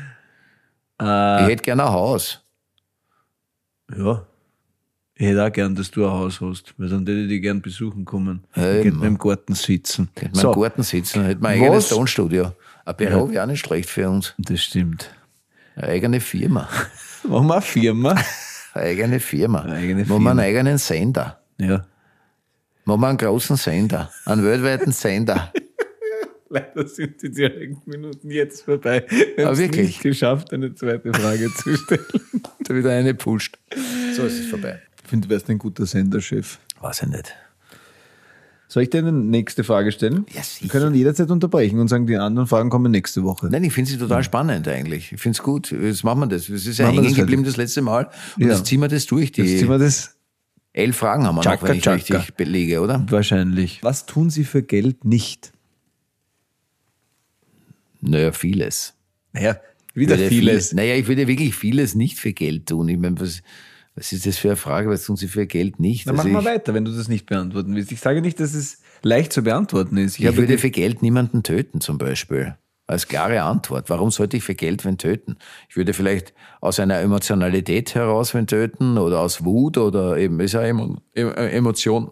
[1.02, 2.44] Äh, Ich hätte gerne ein Haus.
[3.96, 4.26] ja.
[5.22, 7.62] Ich hätte auch gern, dass du ein Haus hast, weil dann würde ich dich gern
[7.62, 8.46] besuchen kommen.
[8.56, 10.08] Ja, mir im Garten sitzen.
[10.16, 12.54] Hätte man im Garten sitzen, hätte man ein eigenes Tonstudio.
[12.86, 14.34] Ein Büro wäre auch nicht schlecht für uns.
[14.38, 15.14] Das stimmt.
[15.76, 16.70] Eine eigene Firma.
[17.28, 18.16] Machen wir eine Firma.
[18.74, 19.60] Eine eigene Firma.
[19.64, 20.42] Eine eigene Machen wir einen Firma.
[20.42, 21.42] eigenen Sender.
[21.58, 21.86] Ja.
[22.86, 24.10] Machen wir einen großen Sender.
[24.26, 25.52] Einen weltweiten Sender.
[26.52, 29.06] Leider sind die Dialektminuten jetzt vorbei.
[29.10, 29.88] Wir Ah, haben es wirklich?
[29.88, 32.06] nicht geschafft, eine zweite Frage zu stellen.
[32.64, 33.58] Da wieder eine pusht.
[34.16, 34.80] So ist es vorbei.
[35.04, 36.60] Ich finde, du wärst ein guter Senderchef.
[36.82, 37.34] Weiß ich nicht.
[38.68, 40.26] Soll ich dir eine nächste Frage stellen?
[40.32, 40.66] Ja, sicher.
[40.66, 43.48] Wir können jederzeit unterbrechen und sagen, die anderen Fragen kommen nächste Woche.
[43.50, 45.12] Nein, ich finde sie total spannend eigentlich.
[45.12, 45.72] Ich finde es gut.
[45.72, 46.50] Jetzt machen wir das.
[46.50, 48.10] Es ist ja Machen hängen das geblieben das letzte Mal.
[48.38, 48.50] Und Ja.
[48.50, 49.32] jetzt ziehen wir das durch.
[49.32, 50.16] Die Jetzt ziehen wir das
[50.74, 52.14] elf Fragen haben wir Tschakka, noch, wenn ich tschakka.
[52.18, 53.04] richtig belege, oder?
[53.10, 53.80] wahrscheinlich.
[53.82, 55.52] Was tun Sie für Geld nicht?
[58.02, 58.94] Naja, vieles.
[59.34, 59.60] Naja,
[59.94, 60.74] wieder würde vieles.
[60.74, 62.88] Naja, ich würde wirklich vieles nicht für Geld tun.
[62.90, 63.42] Ich meine, was,
[63.96, 64.90] was ist das für eine Frage?
[64.90, 66.08] Was tun Sie für Geld nicht?
[66.08, 67.92] Dann Also machen wir weiter, wenn du das nicht beantworten willst.
[67.92, 70.20] Ich sage nicht, dass es leicht zu beantworten ist.
[70.20, 72.56] Ich, ich würde für Geld niemanden töten, zum Beispiel.
[72.88, 73.90] Als klare Antwort.
[73.92, 75.38] Warum sollte ich für Geld wen töten?
[75.70, 80.54] Ich würde vielleicht aus einer Emotionalität heraus wen töten oder aus Wut oder eben, ist
[80.54, 82.10] ja Emo, Em- Emotion.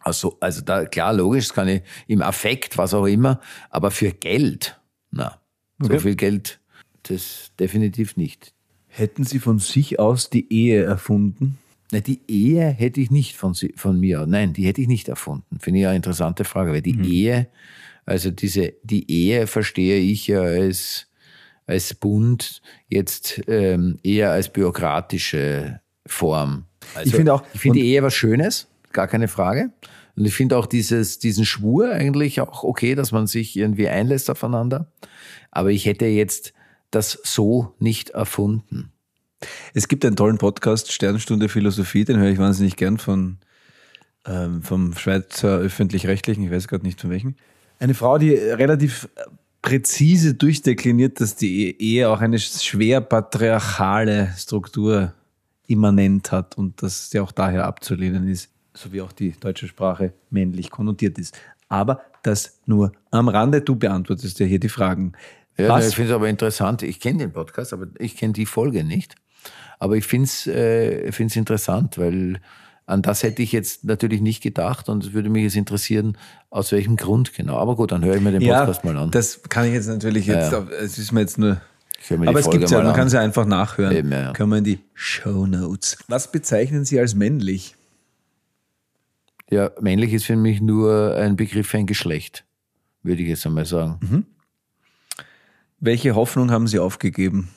[0.00, 4.12] Also, also da, klar, logisch, das kann ich im Affekt, was auch immer, aber für
[4.12, 4.77] Geld,
[5.10, 5.40] na,
[5.80, 5.92] Okay.
[5.94, 6.58] so viel Geld,
[7.04, 8.52] das definitiv nicht.
[8.88, 11.58] Hätten Sie von sich aus die Ehe erfunden?
[11.92, 15.58] Na, die Ehe hätte ich nicht von, von mir, nein, die hätte ich nicht erfunden.
[15.60, 17.46] Finde ich eine interessante Frage, weil die Ehe,
[18.06, 21.06] also diese, die Ehe verstehe ich ja als,
[21.66, 26.64] als Bund jetzt ähm, eher als bürokratische Form.
[26.94, 29.70] Also, Ich finde auch- ich finde die Ehe was Schönes, gar keine Frage.
[30.18, 34.28] Und ich finde auch dieses, diesen Schwur eigentlich auch okay, dass man sich irgendwie einlässt
[34.30, 34.90] aufeinander.
[35.52, 36.52] Aber ich hätte jetzt
[36.90, 38.90] das so nicht erfunden.
[39.74, 43.38] Es gibt einen tollen Podcast, Sternstunde Philosophie, den höre ich wahnsinnig gern von,
[44.26, 47.36] ähm, vom Schweizer Öffentlich-Rechtlichen, ich weiß gerade nicht von welchen.
[47.78, 49.08] Eine Frau, die relativ
[49.62, 55.14] präzise durchdekliniert, dass die Ehe auch eine schwer patriarchale Struktur
[55.68, 60.12] immanent hat und dass sie auch daher abzulehnen ist, so wie auch die deutsche Sprache
[60.30, 61.38] männlich konnotiert ist.
[61.68, 65.12] Aber das nur am Rande, du beantwortest ja hier die Fragen.
[65.56, 66.82] Ja, Was ich finde es aber interessant.
[66.82, 69.16] Ich kenne den Podcast, aber ich kenne die Folge nicht.
[69.78, 72.40] Aber ich finde es äh, find's interessant, weil
[72.86, 76.16] an das hätte ich jetzt natürlich nicht gedacht und es würde mich jetzt interessieren,
[76.48, 77.58] aus welchem Grund genau.
[77.58, 79.10] Aber gut, dann höre ich mir den Podcast mal an.
[79.10, 81.60] Das kann ich jetzt natürlich jetzt, es ist mir jetzt nur.
[82.10, 83.06] Mir Aber es Folge gibt ja, man kann an.
[83.08, 83.94] es ja einfach nachhören.
[83.94, 84.32] Eben, ja, ja.
[84.32, 85.98] Können wir in die Show Notes.
[86.06, 87.74] Was bezeichnen Sie als männlich?
[89.50, 92.44] Ja, männlich ist für mich nur ein Begriff für ein Geschlecht,
[93.02, 93.98] würde ich jetzt einmal sagen.
[94.00, 94.26] Mhm.
[95.80, 97.50] Welche Hoffnung haben Sie aufgegeben?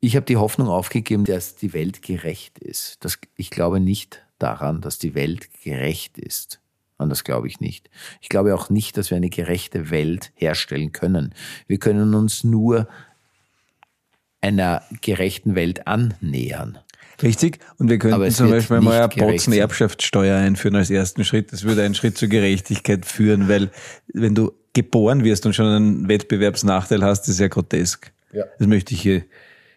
[0.00, 3.04] Ich habe die Hoffnung aufgegeben, dass die Welt gerecht ist.
[3.04, 6.60] Das, ich glaube nicht daran, dass die Welt gerecht ist.
[6.98, 7.90] An das glaube ich nicht.
[8.20, 11.34] Ich glaube auch nicht, dass wir eine gerechte Welt herstellen können.
[11.66, 12.88] Wir können uns nur
[14.40, 16.78] einer gerechten Welt annähern.
[17.22, 17.58] Richtig.
[17.78, 19.60] Und wir könnten zum Beispiel mal eine gerecht Botzen sein.
[19.60, 21.52] Erbschaftssteuer einführen als ersten Schritt.
[21.52, 23.70] Das würde einen Schritt zur Gerechtigkeit führen, weil
[24.12, 28.12] wenn du geboren wirst und schon einen Wettbewerbsnachteil hast, ist ja grotesk.
[28.32, 28.44] Ja.
[28.58, 29.24] Das möchte ich hier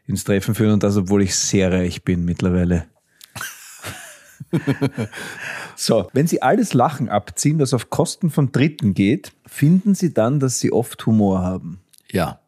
[0.07, 2.85] ins Treffen führen und das, obwohl ich sehr reich bin mittlerweile.
[5.75, 10.39] so, wenn Sie alles Lachen abziehen, das auf Kosten von Dritten geht, finden Sie dann,
[10.39, 11.79] dass Sie oft Humor haben?
[12.11, 12.39] Ja,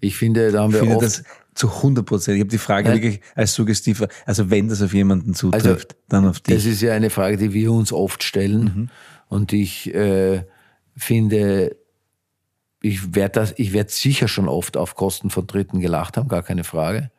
[0.00, 2.36] ich finde, da haben Ich wir finde oft, das zu 100 Prozent.
[2.36, 2.94] Ich habe die Frage Ja.
[2.94, 4.04] wirklich als suggestiv.
[4.26, 6.66] Also wenn das auf jemanden zutrifft, dann auf Das dich.
[6.72, 8.90] ist ja eine Frage, die wir uns oft stellen.
[9.28, 10.44] Und ich äh,
[10.96, 11.76] finde,
[12.82, 16.42] ich werde das, ich werde sicher schon oft auf Kosten von Dritten gelacht haben, gar
[16.42, 17.10] keine Frage.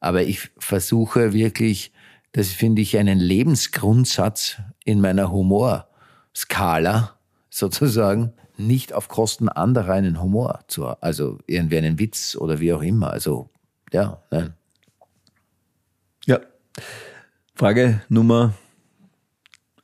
[0.00, 1.92] Aber ich versuche wirklich,
[2.32, 7.16] das finde ich einen Lebensgrundsatz in meiner Humorskala
[7.50, 12.82] sozusagen, nicht auf Kosten anderer einen Humor zu, also irgendwie einen Witz oder wie auch
[12.82, 13.10] immer.
[13.10, 13.50] Also,
[13.92, 14.54] ja, nein.
[16.26, 16.40] Ja.
[17.54, 18.54] Frage Nummer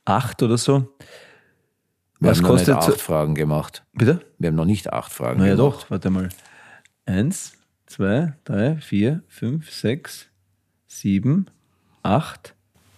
[0.05, 0.89] 8 oder so.
[2.19, 3.83] Wir Was haben kostet noch nicht acht Fragen gemacht.
[3.93, 4.25] Bitte?
[4.37, 5.83] Wir haben noch nicht acht Fragen Na ja gemacht.
[5.83, 6.29] doch, warte mal.
[7.05, 7.53] Eins,
[7.85, 10.27] zwei, drei, vier, fünf, sechs,
[10.87, 11.47] sieben,
[12.01, 12.53] acht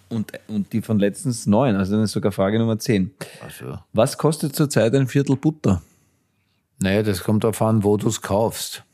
[0.08, 1.74] und, und die von letztens neun.
[1.76, 3.12] Also dann ist sogar Frage Nummer 10.
[3.42, 5.82] Also, Was kostet zurzeit ein Viertel Butter?
[6.78, 8.84] naja, das kommt darauf an, wo du es kaufst.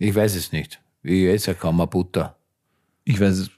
[0.00, 0.80] Ich weiß es nicht.
[1.02, 2.34] Ich esse ja kaum mal Butter.
[3.04, 3.50] Ich weiß es.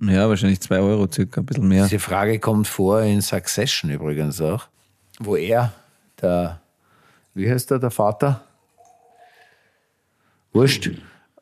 [0.00, 1.84] Ja, wahrscheinlich zwei Euro circa, ein bisschen mehr.
[1.84, 4.66] Diese Frage kommt vor in Succession übrigens auch,
[5.20, 5.72] wo er,
[6.20, 6.60] der,
[7.34, 8.44] wie heißt der, der Vater?
[10.52, 10.90] Wurscht.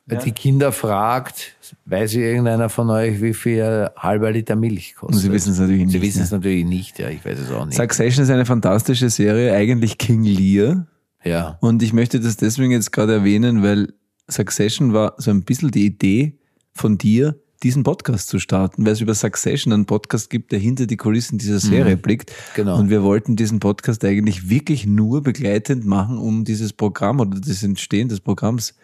[0.06, 5.14] Die Kinder fragt, weiß irgendeiner von euch, wie viel ein halber Liter Milch kostet?
[5.14, 5.92] Und sie wissen es natürlich nicht.
[5.92, 6.24] Sie wissen ne?
[6.24, 7.76] es natürlich nicht, ja, ich weiß es auch nicht.
[7.76, 10.86] Succession ist eine fantastische Serie, eigentlich King Lear.
[11.24, 13.94] ja, Und ich möchte das deswegen jetzt gerade erwähnen, weil
[14.28, 16.38] Succession war so ein bisschen die Idee
[16.72, 20.86] von dir, diesen Podcast zu starten, weil es über Succession einen Podcast gibt, der hinter
[20.86, 22.32] die Kulissen dieser Serie blickt.
[22.54, 22.78] genau.
[22.78, 27.62] Und wir wollten diesen Podcast eigentlich wirklich nur begleitend machen, um dieses Programm oder das
[27.62, 28.74] Entstehen des Programms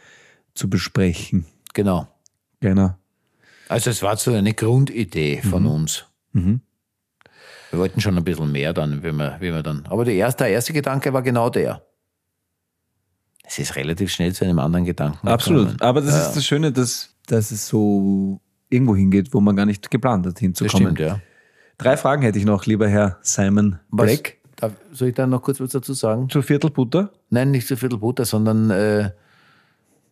[0.55, 1.47] zu besprechen.
[1.75, 2.09] genau.
[2.61, 2.95] Genau.
[3.69, 6.05] Also es war so eine Grundidee von uns.
[6.33, 6.61] Mhm.
[7.71, 9.87] Wir wollten schon ein bisschen mehr dann, wie wir, wie wir dann.
[9.89, 11.83] Aber der erste, der erste Gedanke war genau der.
[13.51, 15.27] Es ist relativ schnell zu einem anderen Gedanken.
[15.27, 15.73] Absolut.
[15.73, 15.81] gekommen.
[15.81, 19.67] Aber das Ja, ist das Schöne, dass, dass es so irgendwo hingeht, wo man gar
[19.67, 20.95] nicht geplant hat, das hinzukommen.
[20.95, 21.21] stimmt, ja.
[21.77, 24.37] Drei Fragen hätte ich noch, lieber Herr Simon Was, Black.
[24.55, 26.29] darf, soll ich da noch kurz was dazu sagen?
[26.29, 27.11] Zur Viertelbutter?
[27.31, 29.11] Nein, nicht zu Viertel Butter, sondern äh,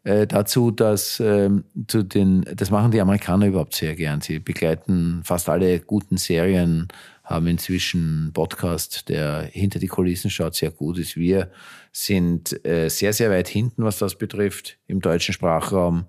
[0.03, 4.21] äh, dazu, dass ähm, zu den, das machen die Amerikaner überhaupt sehr gern.
[4.21, 6.89] Sie begleiten fast alle guten Serien,
[7.29, 11.15] haben inzwischen einen Podcast, der hinter die Kulissen schaut, sehr gut ist.
[11.15, 11.51] Wir
[11.93, 16.07] sind äh, sehr, sehr weit hinten, was das betrifft, im deutschen Sprachraum.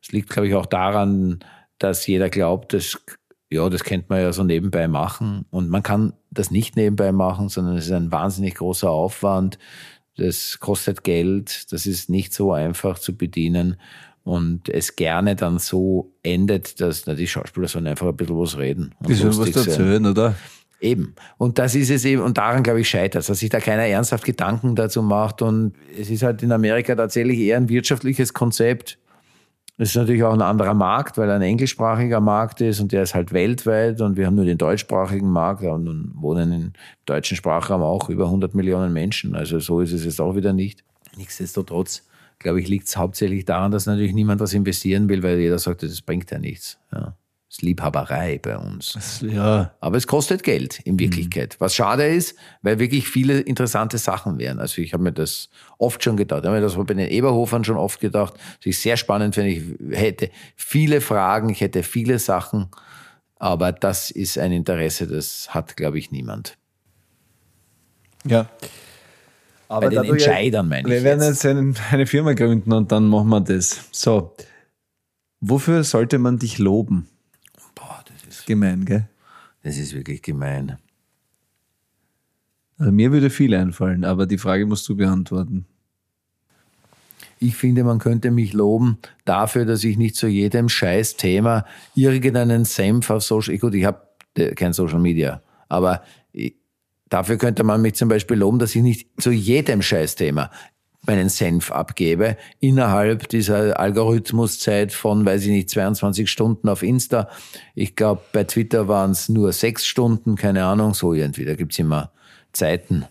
[0.00, 1.40] Es liegt, glaube ich, auch daran,
[1.78, 3.02] dass jeder glaubt, dass
[3.52, 5.44] ja, das könnte man ja so nebenbei machen.
[5.50, 9.58] Und man kann das nicht nebenbei machen, sondern es ist ein wahnsinnig großer Aufwand.
[10.16, 11.72] Das kostet Geld.
[11.72, 13.80] Das ist nicht so einfach zu bedienen.
[14.22, 18.56] Und es gerne dann so endet, dass na, die Schauspieler sollen einfach ein bisschen was
[18.56, 18.94] reden.
[19.00, 20.36] und Die sollen was erzählen, oder?
[20.80, 21.14] Eben.
[21.36, 24.24] Und das ist es eben, und daran, glaube ich, scheitert dass sich da keiner ernsthaft
[24.24, 25.42] Gedanken dazu macht.
[25.42, 28.98] Und es ist halt in Amerika tatsächlich eher ein wirtschaftliches Konzept.
[29.76, 33.02] Es ist natürlich auch ein anderer Markt, weil er ein englischsprachiger Markt ist und der
[33.02, 36.72] ist halt weltweit und wir haben nur den deutschsprachigen Markt und nun wohnen im
[37.06, 39.34] deutschen Sprachraum auch über 100 Millionen Menschen.
[39.34, 40.84] Also so ist es jetzt auch wieder nicht.
[41.16, 42.06] Nichtsdestotrotz,
[42.38, 45.82] glaube ich, liegt es hauptsächlich daran, dass natürlich niemand was investieren will, weil jeder sagt,
[45.82, 46.78] das bringt ja nichts.
[46.92, 47.14] Ja.
[47.50, 49.20] Das ist Liebhaberei bei uns.
[49.22, 49.74] Ja.
[49.80, 51.56] Aber es kostet Geld in Wirklichkeit.
[51.58, 54.60] Was schade ist, weil wirklich viele interessante Sachen wären.
[54.60, 56.42] Also ich habe mir das oft schon gedacht.
[56.42, 58.34] Ich habe mir das bei den Eberhofern schon oft gedacht.
[58.34, 59.50] Was ich sehr spannend finde.
[59.50, 59.64] Ich
[59.98, 62.68] hätte viele Fragen, ich hätte viele Sachen.
[63.34, 66.56] Aber das ist ein Interesse, das hat, glaube ich, niemand.
[68.24, 68.44] Ja.
[69.66, 71.42] Bei Aber den du ja- Entscheidern meine Wir ich werden jetzt.
[71.42, 73.88] jetzt eine Firma gründen und dann machen wir das.
[73.90, 74.36] So.
[75.40, 77.08] Wofür sollte man dich loben?
[78.50, 79.08] Boah, das ist, Gemein, gell?
[79.62, 80.78] das ist wirklich gemein.
[82.78, 85.66] Also mir würde viel einfallen, aber die Frage musst du beantworten.
[87.38, 92.64] Ich finde, man könnte mich loben dafür, dass ich nicht zu jedem scheiß Thema irgendeinen
[92.64, 94.02] Senf auf Social, gut, ich habe
[94.56, 96.02] kein Social Media, aber
[97.08, 100.50] dafür könnte man mich zum Beispiel loben, dass ich nicht zu jedem scheiß Thema
[101.06, 107.28] meinen Senf abgebe, innerhalb dieser Algorithmuszeit von, weiß ich nicht, 22 Stunden auf Insta.
[107.74, 111.44] Ich glaube, bei Twitter waren es nur sechs Stunden, keine Ahnung, so irgendwie.
[111.44, 112.12] Da gibt's immer
[112.52, 113.06] Zeiten,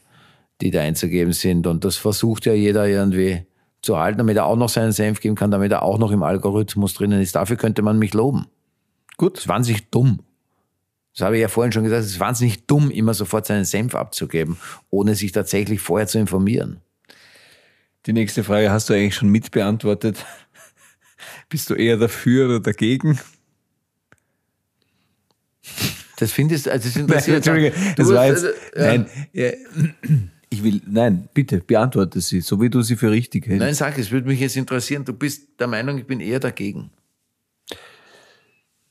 [0.62, 1.66] die da einzugeben sind.
[1.66, 3.46] Und das versucht ja jeder irgendwie
[3.82, 6.24] zu halten, damit er auch noch seinen Senf geben kann, damit er auch noch im
[6.24, 7.36] Algorithmus drinnen ist.
[7.36, 8.48] Dafür könnte man mich loben.
[9.18, 9.36] Gut.
[9.36, 10.20] Das ist wahnsinnig dumm.
[11.14, 13.96] Das habe ich ja vorhin schon gesagt, es ist wahnsinnig dumm, immer sofort seinen Senf
[13.96, 14.58] abzugeben,
[14.90, 16.82] ohne sich tatsächlich vorher zu informieren.
[18.06, 20.26] Die nächste Frage hast du eigentlich schon mitbeantwortet.
[21.50, 23.20] Bist du eher dafür oder dagegen?
[26.18, 28.46] Das findest also das Nein, interessiert Entschuldige, Du das war jetzt.
[28.46, 28.86] also, ja.
[28.88, 29.52] Nein, ja,
[30.50, 33.60] ich will, nein, bitte, beantworte sie, so wie du sie für richtig hältst.
[33.62, 35.06] Nein, sag, es würde mich jetzt interessieren.
[35.06, 36.90] Du bist der Meinung, ich bin eher dagegen.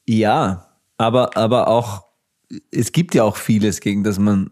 [0.08, 2.04] Ja, aber, aber auch,
[2.70, 4.50] es gibt ja auch vieles, gegen das man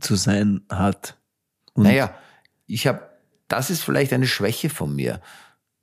[0.00, 1.18] zu sein hat.
[1.74, 2.14] Naja,
[2.66, 3.02] ich habe,
[3.48, 5.20] das ist vielleicht eine Schwäche von mir.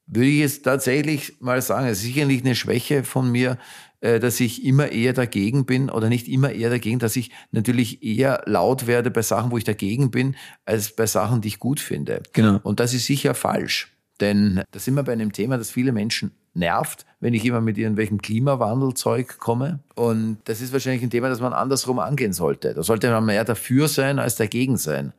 [0.08, 3.58] Würde ich jetzt tatsächlich mal sagen, es ist sicherlich eine Schwäche von mir,
[4.02, 8.04] äh, dass ich immer eher dagegen bin oder nicht immer eher dagegen, dass ich natürlich
[8.04, 11.80] eher laut werde bei Sachen, wo ich dagegen bin, als bei Sachen, die ich gut
[11.80, 12.24] finde.
[12.34, 12.60] Genau.
[12.64, 13.96] Und das ist sicher falsch.
[14.20, 17.78] Denn da sind wir bei einem Thema, das viele Menschen nervt, wenn ich immer mit
[17.78, 19.80] irgendwelchem Klimawandelzeug komme.
[19.96, 22.74] Und das ist wahrscheinlich ein Thema, das man andersrum angehen sollte.
[22.74, 25.14] Da sollte man mehr dafür sein als dagegen sein.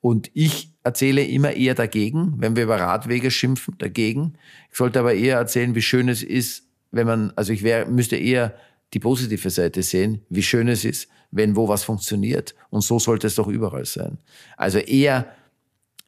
[0.00, 4.34] Und ich erzähle immer eher dagegen, wenn wir über Radwege schimpfen, dagegen.
[4.70, 8.16] Ich sollte aber eher erzählen, wie schön es ist, wenn man, also ich wär, müsste
[8.16, 8.54] eher
[8.94, 12.54] die positive Seite sehen, wie schön es ist, wenn wo was funktioniert.
[12.70, 14.18] Und so sollte es doch überall sein.
[14.56, 15.32] Also eher,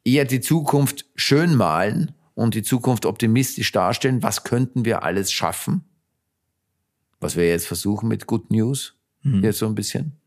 [0.03, 4.23] eher die Zukunft schön malen und die Zukunft optimistisch darstellen.
[4.23, 5.85] Was könnten wir alles schaffen?
[7.19, 10.17] Was wir jetzt versuchen mit Good News, jetzt so ein bisschen.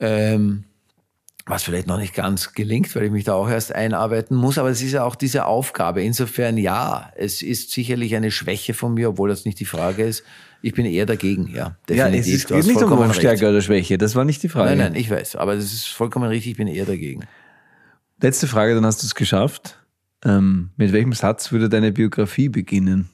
[0.00, 0.64] Ähm,
[1.46, 4.70] was vielleicht noch nicht ganz gelingt, weil ich mich da auch erst einarbeiten muss, aber
[4.70, 6.02] es ist ja auch diese Aufgabe.
[6.02, 10.22] Insofern ja, es ist sicherlich eine Schwäche von mir, obwohl das nicht die Frage ist.
[10.64, 11.76] Ich bin eher dagegen, ja.
[11.90, 12.34] Ja, es Definitiv.
[12.34, 13.12] ist, geht nicht um.
[13.12, 14.70] Stärke oder Schwäche, das war nicht die Frage.
[14.70, 17.24] Nein, nein, ich weiß, aber das ist vollkommen richtig, ich bin eher dagegen.
[18.20, 19.78] Letzte Frage, dann hast du es geschafft.
[20.24, 23.10] Ähm, mit welchem Satz würde deine Biografie beginnen?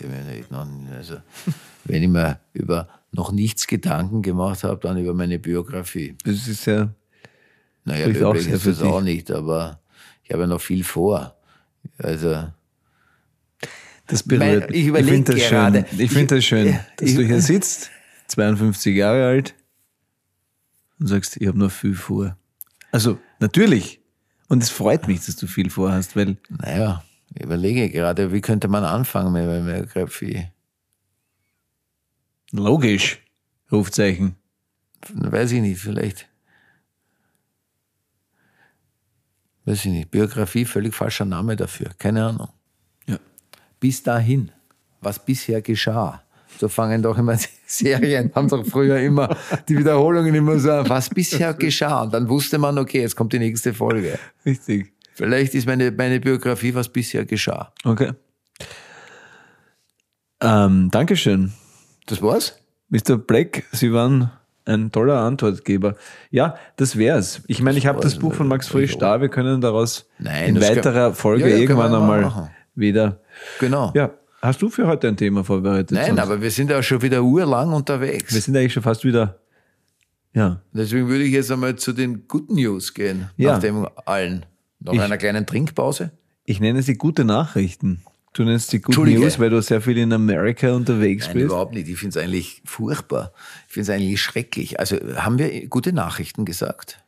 [0.00, 1.18] Ich meine, ich noch- Also,
[1.84, 6.16] wenn ich mir über noch nichts Gedanken gemacht habe, dann über meine Biografie.
[6.24, 6.92] Das ist ja,
[7.84, 8.80] Naja, üblich ist dich.
[8.82, 9.80] auch nicht, aber
[10.24, 11.36] ich habe ja noch viel vor.
[11.98, 12.48] Also,
[14.06, 14.70] das berührt.
[14.70, 15.86] Mein- ich überleg finde das gerade.
[15.90, 16.00] schön.
[16.00, 17.90] Ich finde das schön, dass Ich- du hier sitzt,
[18.28, 19.54] 52 Jahre alt,
[20.98, 22.36] und sagst, ich habe noch viel vor.
[22.92, 24.00] Also, natürlich.
[24.48, 27.02] Und es freut mich, dass du viel vorhast, weil naja,
[27.34, 30.46] ich überlege gerade, wie könnte man anfangen mit meiner Biografie?
[32.52, 33.18] Logisch,
[33.70, 34.36] Rufzeichen.
[35.12, 36.28] Weiß ich nicht, vielleicht.
[39.64, 40.10] Weiß ich nicht.
[40.10, 41.90] Biografie, völlig falscher Name dafür.
[41.98, 42.48] Keine Ahnung.
[43.06, 43.18] Ja.
[43.80, 44.52] Bis dahin,
[45.00, 46.22] was bisher geschah.
[46.58, 49.36] So fangen doch immer die Serien, haben doch früher immer
[49.68, 52.02] die Wiederholungen immer so, was bisher geschah.
[52.02, 54.18] Und dann wusste man, okay, jetzt kommt die nächste Folge.
[54.44, 54.92] Richtig.
[55.14, 57.72] Vielleicht ist meine, meine Biografie, was bisher geschah.
[57.84, 58.12] Okay.
[60.40, 61.52] Ähm, Dankeschön.
[62.06, 62.58] Das war's?
[62.90, 63.16] Mr.
[63.16, 64.30] Black, Sie waren
[64.64, 65.96] ein toller Antwortgeber.
[66.30, 67.42] Ja, das wär's.
[67.48, 68.18] Ich meine, ich habe das.
[68.18, 69.20] Buch von Max Frisch da.
[69.20, 73.20] Wir können daraus Nein, in das kann- weiterer Folge Ja, ja, irgendwann einmal wieder.
[73.58, 73.92] Genau.
[73.94, 75.92] Ja, hast du für heute ein Thema vorbereitet?
[75.92, 78.32] Nein, Sonst- aber wir sind ja schon wieder urlang unterwegs.
[78.32, 79.38] wir sind eigentlich schon fast wieder.
[80.34, 83.28] Ja, Deswegen würde ich jetzt einmal zu den guten News gehen.
[83.36, 83.52] Ja.
[83.54, 84.46] Nach dem allen.
[84.80, 86.10] Nach Ich- einer kleinen Trinkpause.
[86.44, 88.02] ich nenne sie gute Nachrichten.
[88.32, 88.96] Du nennst sie Good.
[89.08, 91.46] News, weil du sehr viel in Amerika unterwegs Nein, bist.
[91.46, 91.88] überhaupt nicht.
[91.88, 93.32] Ich finde es eigentlich furchtbar.
[93.68, 94.80] Ich finde es eigentlich schrecklich.
[94.80, 97.04] Also haben wir gute Nachrichten gesagt?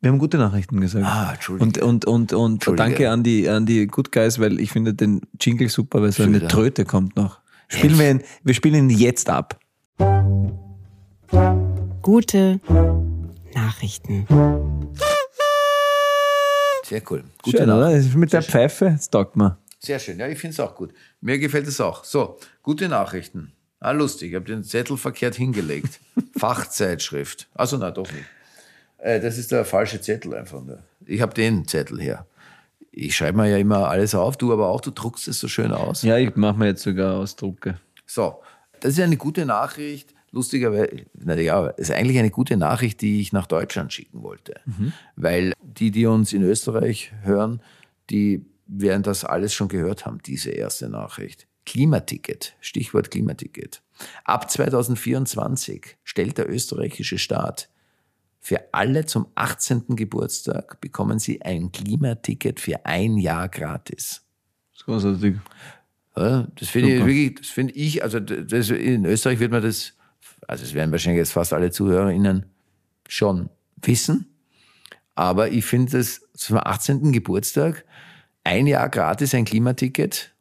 [0.00, 1.06] Wir haben gute Nachrichten gesagt.
[1.06, 1.64] Ah, Entschuldige.
[1.64, 2.88] Und, und, und, und Entschuldige.
[2.88, 6.22] danke an die, an die Good Guys, weil ich finde den Jingle super, weil so
[6.22, 6.48] eine.
[6.48, 7.40] Tröte kommt noch.
[7.68, 9.60] Spielen wir ihn, wir spielen ihn jetzt ab.
[12.02, 12.60] Gute
[13.54, 14.26] Nachrichten.
[16.84, 17.24] Sehr cool.
[17.42, 17.92] Gute Schön, oder?
[17.92, 19.56] Das ist Mit der Pfeife, das taugt mir.
[19.84, 20.18] Sehr schön.
[20.18, 20.92] Ja, ich finde es auch gut.
[21.20, 22.04] Mir gefällt es auch.
[22.04, 23.52] So, gute Nachrichten.
[23.80, 24.30] Ah, lustig.
[24.30, 25.98] Ich habe den Zettel verkehrt hingelegt.
[26.38, 27.48] Fachzeitschrift.
[27.54, 28.26] Also na doch nicht.
[28.98, 30.62] Äh, das ist der falsche Zettel einfach.
[30.62, 30.84] Ne?
[31.04, 32.26] Ich habe den Zettel her.
[32.92, 35.72] Ich schreibe mir ja immer alles auf, du aber auch, du druckst es so schön
[35.72, 36.02] aus.
[36.02, 37.80] Ja, ich mache mir jetzt sogar Ausdrucke.
[38.06, 38.40] So,
[38.80, 40.14] das ist eine gute Nachricht.
[40.30, 44.60] Lustigerweise, na ja, ist eigentlich eine gute Nachricht, die ich nach Deutschland schicken wollte.
[45.16, 47.60] Weil die, die uns in Österreich hören,
[48.10, 51.46] die werden das alles schon gehört haben, diese erste Nachricht.
[51.64, 53.82] Klimaticket, Stichwort Klimaticket.
[54.24, 57.68] Ab 2024 stellt der österreichische Staat
[58.40, 59.94] für alle zum 18.
[59.94, 64.22] Geburtstag bekommen sie ein Klimaticket für ein Jahr gratis.
[64.72, 65.36] Das ist großartig.
[66.16, 69.94] Ja, das finde ich wirklich, das finde ich, also das, in Österreich wird man das,
[70.48, 72.46] also es werden wahrscheinlich jetzt fast alle ZuhörerInnen
[73.08, 73.48] schon
[73.80, 74.26] wissen,
[75.14, 77.12] aber ich finde das zum 18.
[77.12, 77.84] Geburtstag
[78.44, 80.32] ein Jahr gratis ein Klimaticket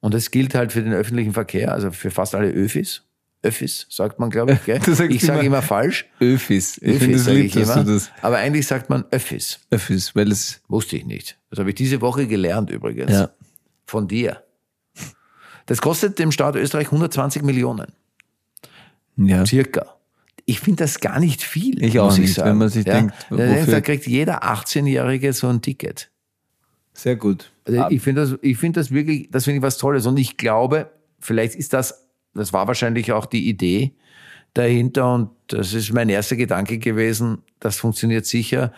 [0.00, 3.02] und das gilt halt für den öffentlichen Verkehr, also für fast alle Öffis.
[3.42, 4.64] Öffis, sagt man, glaube ich.
[4.64, 4.80] Gell?
[5.10, 6.06] Ich sage immer falsch.
[6.18, 6.78] Öfis.
[6.78, 8.00] Ich Öffis es sage ich immer.
[8.20, 9.60] Aber eigentlich sagt man Öffis.
[9.70, 11.38] Öfis, weil es, Wusste ich nicht.
[11.50, 13.12] Das habe ich diese Woche gelernt übrigens.
[13.12, 13.30] Ja.
[13.86, 14.42] Von dir.
[15.66, 17.92] Das kostet dem Staat Österreich 120 Millionen.
[19.16, 19.44] ja.
[19.46, 19.94] Circa.
[20.44, 21.82] Ich finde das gar nicht viel.
[21.84, 22.50] Ich auch muss nicht, sagen.
[22.50, 26.10] wenn man sich denkt, denkst, wofür- da kriegt jeder 18-Jährige so ein Ticket.
[26.98, 27.52] Sehr gut.
[27.64, 30.04] Also ich finde das, ich finde das wirklich, das finde ich was Tolles.
[30.04, 30.90] Und ich glaube,
[31.20, 33.94] vielleicht ist das, das war wahrscheinlich auch die Idee
[34.52, 35.14] dahinter.
[35.14, 37.38] Und das ist mein erster Gedanke gewesen.
[37.60, 38.72] Das funktioniert sicher,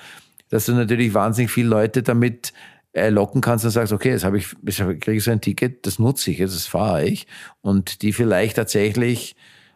[0.50, 2.52] dass du natürlich wahnsinnig viele Leute damit
[2.92, 5.86] äh, locken kannst und sagst, okay, jetzt habe ich, jetzt kriege ich so ein Ticket,
[5.86, 7.26] das nutze ich, jetzt das fahre ich.
[7.62, 9.34] Und die vielleicht tatsächlich,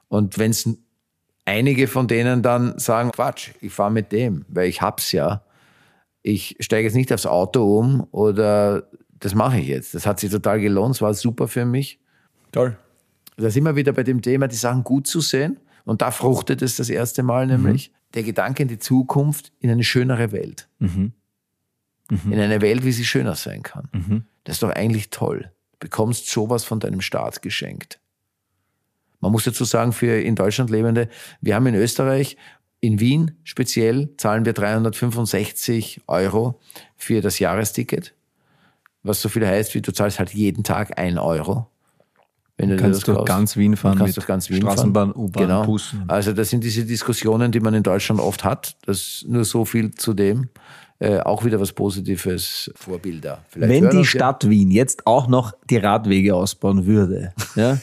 [0.08, 0.68] und wenn es
[1.46, 5.43] einige von denen dann sagen, Quatsch, ich fahre mit dem, weil ich hab's ja
[6.24, 8.88] ich steige jetzt nicht aufs Auto um oder
[9.20, 9.94] das mache ich jetzt.
[9.94, 12.00] Das hat sich total gelohnt, es war super für mich.
[12.50, 12.76] Toll.
[13.36, 15.60] Da sind wir wieder bei dem Thema, die Sachen gut zu sehen.
[15.84, 17.92] Und da fruchtet es das erste Mal nämlich.
[18.14, 20.68] Der Gedanke in die Zukunft, in eine schönere Welt.
[22.08, 23.88] In eine Welt, wie sie schöner sein kann.
[24.44, 25.50] Das ist doch eigentlich toll.
[25.72, 28.00] Du bekommst sowas von deinem Staat geschenkt.
[29.20, 31.08] Man muss dazu sagen, für in Deutschland Lebende,
[31.40, 32.36] wir haben in Österreich,
[32.84, 36.60] in Wien speziell, zahlen wir 365 Euro
[36.96, 38.14] für das Jahresticket.
[39.02, 41.66] Was so viel heißt, wie du zahlst halt jeden Tag ein Euro.
[42.56, 45.12] Wenn du Kannst durch ganz Wien fahren Du kannst durch ganz Wien Straßenbahn.
[45.12, 45.64] U-Bahn, genau.
[45.64, 46.04] Bussen.
[46.06, 48.76] Also das sind diese Diskussionen, die man in Deutschland oft hat.
[48.86, 50.48] Das ist nur so viel zu dem.
[51.00, 53.44] Äh, auch wieder was Positives, Vorbilder.
[53.48, 57.78] Vielleicht Wenn die uns ja- Stadt Wien jetzt auch noch die Radwege ausbauen würde, ja,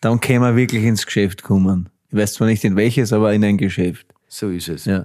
[0.00, 1.88] dann käme man wirklich ins Geschäft kommen.
[2.10, 4.12] Ich weiß zwar nicht in welches, aber in ein Geschäft.
[4.34, 4.86] So ist es.
[4.86, 5.04] Ja.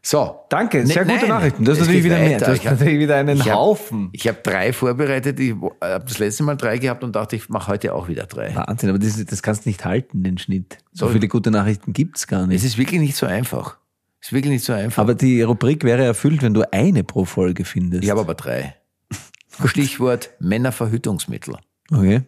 [0.00, 0.40] So.
[0.48, 1.64] Danke, Ne- sehr gute nein, Nachrichten.
[1.64, 2.30] Das ist es natürlich wieder mehr.
[2.36, 2.44] weiter.
[2.46, 4.08] Du hast Ich hab- natürlich wieder einen ich hab- Haufen.
[4.12, 5.38] Ich habe drei vorbereitet.
[5.40, 8.54] Ich habe das letzte Mal drei gehabt und dachte, ich mache heute auch wieder drei.
[8.54, 10.78] Wahnsinn, aber das, das kannst du nicht halten, den Schnitt.
[10.92, 12.64] So Soll- viele gute Nachrichten gibt's gar Es nicht.
[12.64, 13.76] ist wirklich nicht so einfach.
[14.20, 15.02] Es ist wirklich nicht so einfach.
[15.02, 18.04] Aber die Rubrik wäre erfüllt, wenn du eine pro Folge findest.
[18.04, 18.74] ich habe aber drei.
[19.66, 21.56] Stichwort Männerverhütungsmittel.
[21.92, 22.22] Okay.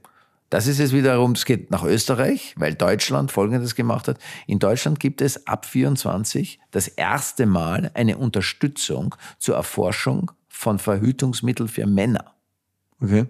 [0.51, 4.19] Das ist es wiederum, es geht nach Österreich, weil Deutschland Folgendes gemacht hat.
[4.47, 11.69] In Deutschland gibt es ab 24 das erste Mal eine Unterstützung zur Erforschung von Verhütungsmitteln
[11.69, 12.35] für Männer.
[13.01, 13.27] Okay.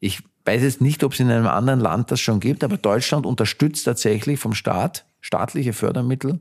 [0.00, 3.26] Ich weiß jetzt nicht, ob es in einem anderen Land das schon gibt, aber Deutschland
[3.26, 6.38] unterstützt tatsächlich vom Staat staatliche Fördermittel,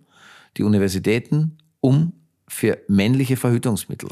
[0.55, 2.13] die Universitäten, um
[2.47, 4.09] für männliche Verhütungsmittel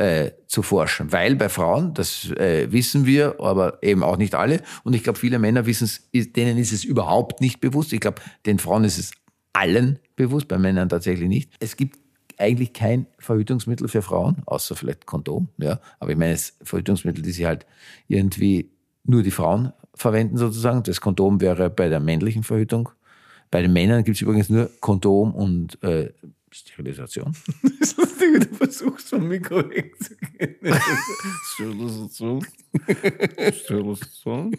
[0.00, 1.12] äh, zu forschen.
[1.12, 4.62] Weil bei Frauen, das äh, wissen wir, aber eben auch nicht alle.
[4.82, 7.92] Und ich glaube, viele Männer wissen es, denen ist es überhaupt nicht bewusst.
[7.92, 9.10] Ich glaube, den Frauen ist es
[9.52, 11.52] allen bewusst, bei Männern tatsächlich nicht.
[11.60, 11.98] Es gibt
[12.38, 15.48] eigentlich kein Verhütungsmittel für Frauen, außer vielleicht Kondom.
[15.58, 15.80] Ja.
[15.98, 17.66] Aber ich meine, es Verhütungsmittel, die sie halt
[18.08, 18.70] irgendwie
[19.04, 20.82] nur die Frauen verwenden sozusagen.
[20.82, 22.88] Das Kondom wäre bei der männlichen Verhütung.
[23.50, 26.10] Bei den Männern gibt es übrigens nur Kondom und äh,
[26.50, 27.32] Sterilisation.
[27.80, 30.56] Das wie du versuchst, vom Mikro wegzugehen.
[31.54, 32.46] Sterilisation.
[33.52, 34.56] Sterilisation.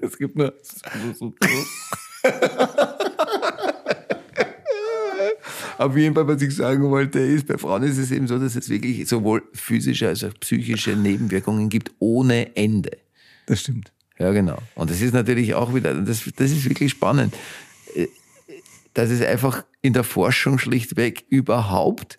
[0.00, 0.54] Es gibt nur
[5.78, 8.56] Auf jeden Fall, was ich sagen wollte, ist, bei Frauen ist es eben so, dass
[8.56, 12.96] es wirklich sowohl physische als auch psychische Nebenwirkungen gibt ohne Ende.
[13.46, 13.92] Das stimmt.
[14.18, 14.58] Ja, genau.
[14.74, 17.34] Und das ist natürlich auch wieder, das, das ist wirklich spannend,
[18.98, 22.18] dass es einfach in der Forschung schlichtweg überhaupt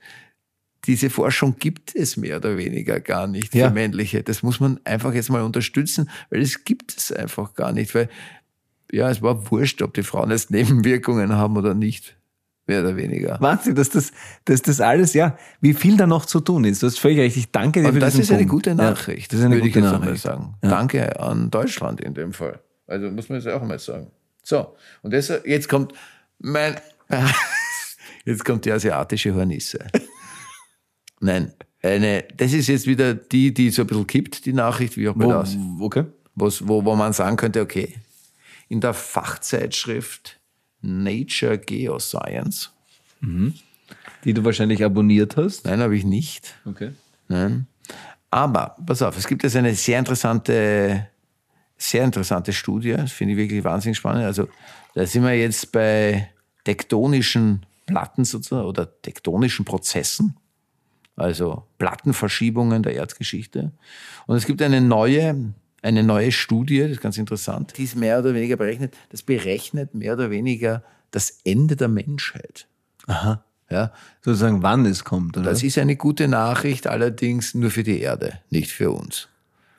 [0.85, 3.67] diese Forschung gibt es mehr oder weniger gar nicht Ja.
[3.67, 4.23] für männliche.
[4.23, 8.07] Das muss man einfach jetzt mal unterstützen, weil es gibt es einfach gar nicht, weil
[8.91, 12.15] ja, es war wurscht, ob die Frauen jetzt Nebenwirkungen haben oder nicht,
[12.65, 13.37] mehr oder weniger.
[13.41, 14.11] Wahnsinn, dass das,
[14.45, 16.81] dass das alles, ja, wie viel da noch zu tun ist.
[16.81, 17.35] Du hast völlig recht.
[17.35, 18.51] Ich danke dir Und für das ist eine Punkt.
[18.51, 20.23] gute Ja, Nachricht, das ist eine würde ich gute jetzt einmal Nachricht.
[20.23, 20.55] sagen.
[20.63, 20.69] Ja.
[20.69, 22.61] Danke an Deutschland in dem Fall.
[22.87, 24.07] Also muss man jetzt auch mal sagen.
[24.43, 25.93] So, und das, jetzt kommt
[26.39, 26.75] mein,
[28.25, 29.79] jetzt kommt die asiatische Hornisse.
[31.19, 35.07] Nein, eine, das ist jetzt wieder die, die so ein bisschen kippt, die Nachricht, wie
[35.09, 36.05] auch bei das, Wo, okay.
[36.35, 37.95] wo's- wo, wo man sagen könnte, okay,
[38.69, 40.39] in der Fachzeitschrift
[40.81, 42.71] Nature Geoscience,
[44.23, 45.65] Die du wahrscheinlich abonniert hast.
[45.65, 46.91] nein, habe ich nicht, Okay.
[47.27, 47.67] Nein.
[48.31, 51.07] Aber, pass auf, es gibt jetzt eine sehr interessante,
[51.77, 54.23] sehr interessante Studie, das finde ich wirklich wahnsinnig spannend.
[54.23, 54.47] Also,
[54.95, 56.29] da sind wir jetzt bei
[56.63, 60.35] tektonischen Platten sozusagen oder tektonischen Prozessen,
[61.15, 63.71] also Plattenverschiebungen der Erdgeschichte.
[64.27, 68.19] Und es gibt eine neue, eine neue Studie, das ist ganz interessant, die ist mehr
[68.19, 72.67] oder weniger berechnet, das berechnet mehr oder weniger das Ende der Menschheit.
[73.07, 73.43] Aha.
[73.71, 73.91] Ja,
[74.25, 75.47] Sozusagen, wann es kommt, oder?
[75.51, 79.27] das ist eine gute Nachricht, allerdings nur für die Erde, nicht für uns.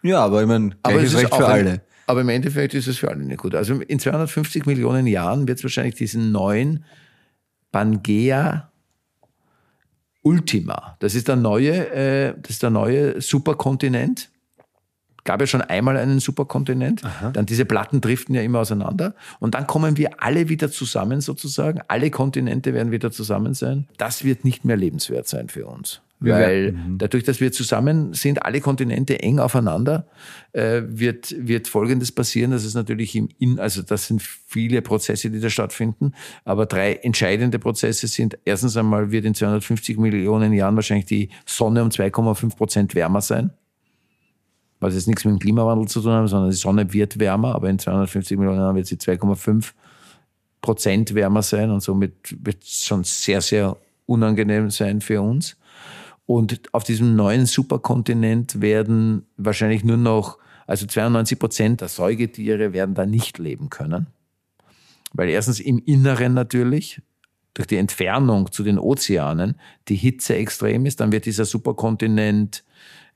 [0.02, 1.80] ja, aber ich meine, Aber es ist Recht auch für ein- alle.
[2.10, 3.54] Aber im Endeffekt ist es für alle nicht gut.
[3.54, 6.84] Also in 250 Millionen Jahren wird es wahrscheinlich diesen neuen
[7.70, 8.72] Pangea
[10.22, 10.96] Ultima.
[10.98, 14.28] Das ist der neue, äh, das ist der neue Superkontinent.
[15.22, 17.02] Gab ja schon einmal einen Superkontinent.
[17.32, 19.14] Dann diese Platten driften ja immer auseinander.
[19.38, 21.80] Und dann kommen wir alle wieder zusammen sozusagen.
[21.86, 23.86] Alle Kontinente werden wieder zusammen sein.
[23.98, 26.02] Das wird nicht mehr lebenswert sein für uns.
[26.22, 30.06] Wir Weil werden- dadurch, dass wir zusammen sind, alle Kontinente eng aufeinander,
[30.52, 32.50] äh, wird, wird Folgendes passieren.
[32.50, 36.12] Das ist natürlich im In, also das sind viele Prozesse, die da stattfinden.
[36.44, 41.82] Aber drei entscheidende Prozesse sind, erstens einmal wird in 250 Millionen Jahren wahrscheinlich die Sonne
[41.82, 43.50] um 2,5 Prozent wärmer sein.
[44.78, 47.68] Was jetzt nichts mit dem Klimawandel zu tun hat, sondern die Sonne wird wärmer, aber
[47.70, 49.72] in 250 Millionen Jahren wird sie 2,5
[50.60, 52.12] Prozent wärmer sein und somit
[52.44, 55.56] wird es schon sehr, sehr unangenehm sein für uns.
[56.30, 62.94] Und auf diesem neuen Superkontinent werden wahrscheinlich nur noch, also 92 Prozent der Säugetiere werden
[62.94, 64.06] da nicht leben können.
[65.12, 67.02] Weil erstens im Inneren natürlich,
[67.52, 69.56] durch die Entfernung zu den Ozeanen,
[69.88, 71.00] die Hitze extrem ist.
[71.00, 72.62] Dann wird dieser Superkontinent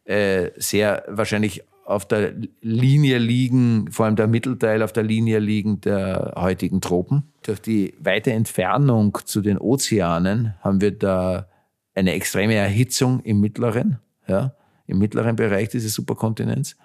[0.06, 5.80] äh, sehr wahrscheinlich auf der Linie liegen, vor allem der Mittelteil auf der Linie liegen
[5.82, 7.32] der heutigen Tropen.
[7.44, 11.46] Durch die weite Entfernung zu den Ozeanen haben wir da
[11.94, 14.54] eine extreme Erhitzung im mittleren, ja,
[14.86, 16.76] im mittleren Bereich dieses Superkontinents.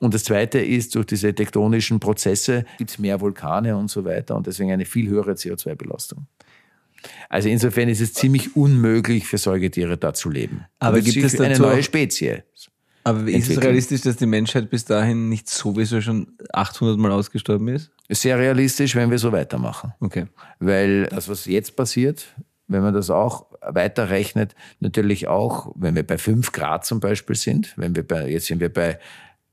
[0.00, 4.34] Und das Zweite ist, durch diese tektonischen Prozesse gibt es mehr Vulkane und so weiter
[4.36, 6.26] und deswegen eine viel höhere CO2-Belastung.
[7.28, 10.64] Also insofern ist es ziemlich unmöglich für Säugetiere da zu leben.
[10.78, 12.42] Aber wird gibt es eine neue Spezies?
[13.04, 17.68] Aber ist es realistisch, dass die Menschheit bis dahin nicht sowieso schon 800 Mal ausgestorben
[17.68, 17.90] ist?
[18.08, 19.92] Ist sehr realistisch, wenn wir so weitermachen.
[20.00, 20.26] Okay.
[20.60, 22.26] Weil das, was jetzt passiert,
[22.72, 27.74] wenn man das auch weiterrechnet, natürlich auch, wenn wir bei 5 Grad zum Beispiel sind,
[27.76, 28.98] wenn wir bei, jetzt sind wir bei,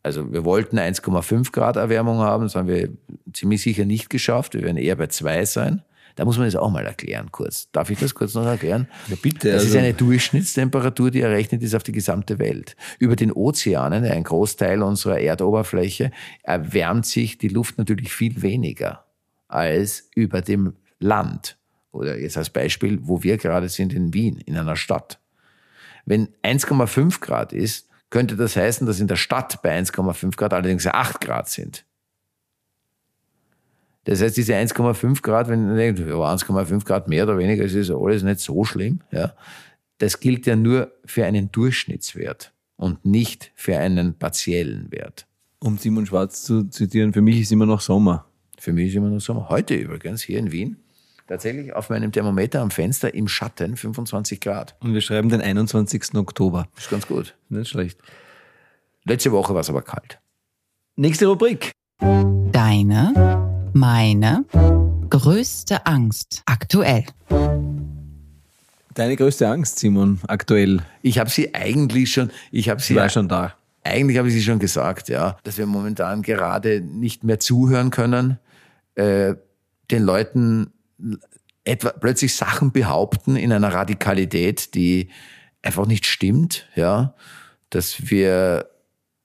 [0.03, 2.89] also wir wollten 1,5 Grad Erwärmung haben, das haben wir
[3.33, 5.83] ziemlich sicher nicht geschafft, wir werden eher bei 2 sein.
[6.15, 7.71] Da muss man das auch mal erklären kurz.
[7.71, 8.89] Darf ich das kurz noch erklären?
[9.07, 12.75] Ja, bitte, Das ist also- eine Durchschnittstemperatur, die errechnet ist auf die gesamte Welt.
[12.97, 16.11] Über den Ozeanen, ein Großteil unserer Erdoberfläche,
[16.43, 19.05] erwärmt sich die Luft natürlich viel weniger
[19.47, 21.57] als über dem Land.
[21.91, 25.19] Oder jetzt als Beispiel, wo wir gerade sind in Wien, in einer Stadt.
[26.05, 30.87] Wenn 1,5 Grad ist, könnte das heißen, dass in der Stadt bei 1,5 Grad allerdings
[30.87, 31.85] 8 Grad sind.
[34.05, 37.75] Das heißt, diese 1,5 Grad, wenn man denkt, ja, 1,5 Grad mehr oder weniger, es
[37.75, 39.33] ist alles nicht so schlimm, ja.
[39.99, 45.27] das gilt ja nur für einen Durchschnittswert und nicht für einen partiellen Wert.
[45.59, 48.25] Um Simon Schwarz zu zitieren, für mich ist immer noch Sommer.
[48.57, 49.49] Für mich ist immer noch Sommer.
[49.49, 50.77] Heute übrigens hier in Wien
[51.29, 54.75] tatsächlich auf meinem Thermometer am Fenster im Schatten 25 Grad.
[54.81, 56.15] Und wir schreiben den 21.
[56.15, 56.67] Oktober.
[56.77, 57.35] Ist ganz gut.
[57.49, 57.99] Nicht schlecht.
[59.05, 60.19] Letzte Woche war es aber kalt.
[60.95, 61.71] Nächste Rubrik.
[62.51, 63.13] Deine,
[63.73, 64.43] meine
[65.09, 67.05] größte Angst aktuell.
[68.95, 70.81] Deine größte Angst, Simon, aktuell.
[71.03, 73.53] Ich habe sie eigentlich schon, ich habe sie war schon da.
[73.83, 78.39] Eigentlich habe ich sie schon gesagt, ja, dass wir momentan gerade nicht mehr zuhören können,
[78.95, 79.35] äh,
[79.89, 80.73] den Leuten
[81.63, 85.09] etwa plötzlich Sachen behaupten in einer Radikalität, die
[85.61, 87.13] einfach nicht stimmt, ja,
[87.69, 88.69] dass wir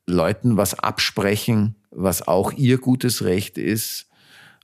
[0.07, 4.09] Leuten was absprechen, was auch ihr gutes Recht ist.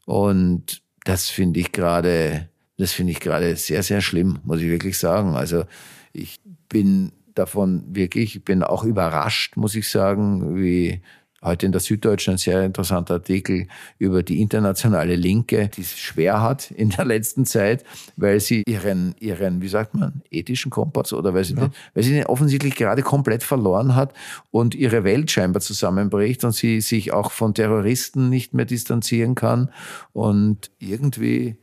[0.05, 4.99] Und das finde ich gerade, das finde ich gerade sehr, sehr schlimm, muss ich wirklich
[4.99, 5.35] sagen.
[5.35, 5.65] Also
[6.13, 11.01] ich bin davon wirklich, ich bin auch überrascht, muss ich sagen, wie
[11.43, 13.67] heute in der Süddeutschen ein sehr interessanter Artikel
[13.99, 17.85] über die internationale Linke, die es schwer hat in der letzten Zeit,
[18.17, 22.13] weil sie ihren, ihren, wie sagt man, ethischen Kompass oder weil sie, den, weil sie
[22.13, 24.13] den offensichtlich gerade komplett verloren hat
[24.51, 29.71] und ihre Welt scheinbar zusammenbricht und sie sich auch von Terroristen nicht mehr distanzieren kann
[30.13, 31.57] und irgendwie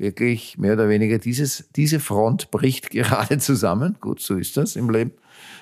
[0.00, 3.96] wirklich mehr oder weniger dieses, diese Front bricht gerade zusammen.
[4.00, 5.12] Gut, so ist das im Leben.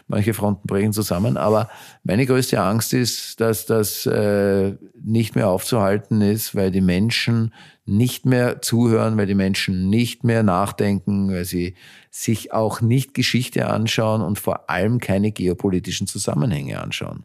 [0.06, 1.36] Manche Fronten brechen zusammen.
[1.36, 1.68] Aber
[2.02, 7.52] meine größte Angst ist, dass das äh, nicht mehr aufzuhalten ist, weil die Menschen
[7.84, 11.74] nicht mehr zuhören, weil die Menschen nicht mehr nachdenken, weil sie
[12.10, 17.24] sich auch nicht Geschichte anschauen und vor allem keine geopolitischen Zusammenhänge anschauen.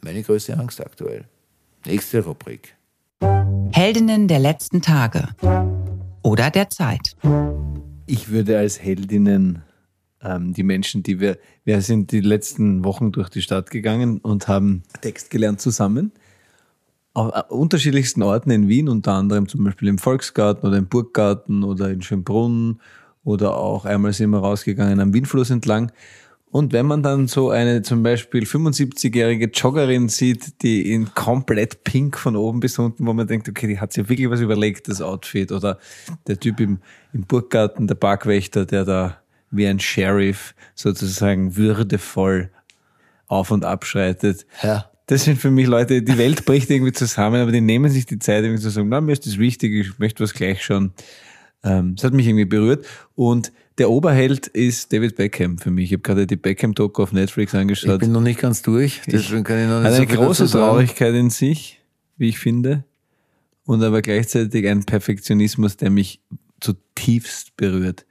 [0.00, 1.24] Meine größte Angst aktuell.
[1.84, 2.74] Nächste Rubrik.
[3.72, 5.28] Heldinnen der letzten Tage
[6.22, 7.16] oder der Zeit.
[8.06, 9.62] Ich würde als Heldinnen
[10.22, 14.48] ähm, die Menschen, die wir, wir sind die letzten Wochen durch die Stadt gegangen und
[14.48, 16.12] haben Text gelernt zusammen.
[17.14, 21.64] Auf äh, unterschiedlichsten Orten in Wien, unter anderem zum Beispiel im Volksgarten oder im Burggarten
[21.64, 22.80] oder in Schönbrunn
[23.24, 25.92] oder auch einmal sind wir rausgegangen am Wienfluss entlang.
[26.50, 32.16] Und wenn man dann so eine zum Beispiel 75-jährige Joggerin sieht, die in komplett pink
[32.16, 35.02] von oben bis unten, wo man denkt, okay, die hat sich wirklich was überlegt, das
[35.02, 35.52] Outfit.
[35.52, 35.78] Oder
[36.26, 36.78] der Typ im,
[37.12, 39.18] im Burggarten, der Parkwächter, der da
[39.50, 42.50] wie ein Sheriff sozusagen würdevoll
[43.26, 44.46] auf und abschreitet.
[44.62, 44.90] Ja.
[45.06, 48.18] Das sind für mich Leute, die Welt bricht irgendwie zusammen, aber die nehmen sich die
[48.18, 50.92] Zeit, irgendwie zu sagen, na, mir ist das wichtig, ich möchte was gleich schon.
[51.62, 52.86] Ähm, das hat mich irgendwie berührt.
[53.14, 55.86] Und der Oberheld ist David Beckham für mich.
[55.86, 58.00] Ich habe gerade die Beckham-Doku auf Netflix Ich angeschaut.
[58.00, 60.46] bin noch nicht ganz durch, deswegen kann ich noch nicht Hat so eine große.
[60.46, 61.80] Traurigkeit in sich,
[62.16, 62.84] wie ich finde.
[63.64, 66.20] Und aber gleichzeitig ein Perfektionismus, der mich
[66.60, 68.06] zutiefst berührt.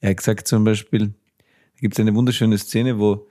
[0.00, 3.26] Er hat gesagt zum Beispiel, da gibt es eine wunderschöne Szene, wo,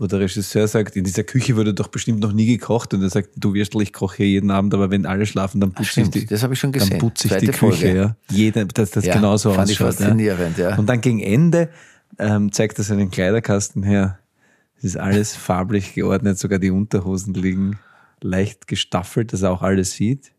[0.00, 2.94] wo der Regisseur sagt, in dieser Küche wurde doch bestimmt noch nie gekocht.
[2.94, 5.72] Und er sagt, du Würstel, ich koche hier jeden Abend, aber wenn alle schlafen, dann
[5.72, 6.98] putze ich die, das habe ich schon dann gesehen.
[6.98, 7.58] putze ich Zweite die Küche.
[7.58, 7.94] Folge.
[7.94, 8.16] Ja.
[8.30, 9.96] Jeder, dass das Ja, genauso fand ich ausschaut.
[9.98, 10.78] faszinierend, ja.
[10.78, 11.68] Und dann gegen Ende
[12.18, 14.18] ähm, zeigt er seinen Kleiderkasten her.
[14.78, 17.78] Es ist alles farblich geordnet, sogar die Unterhosen liegen
[18.22, 20.32] leicht gestaffelt, dass er auch alles sieht.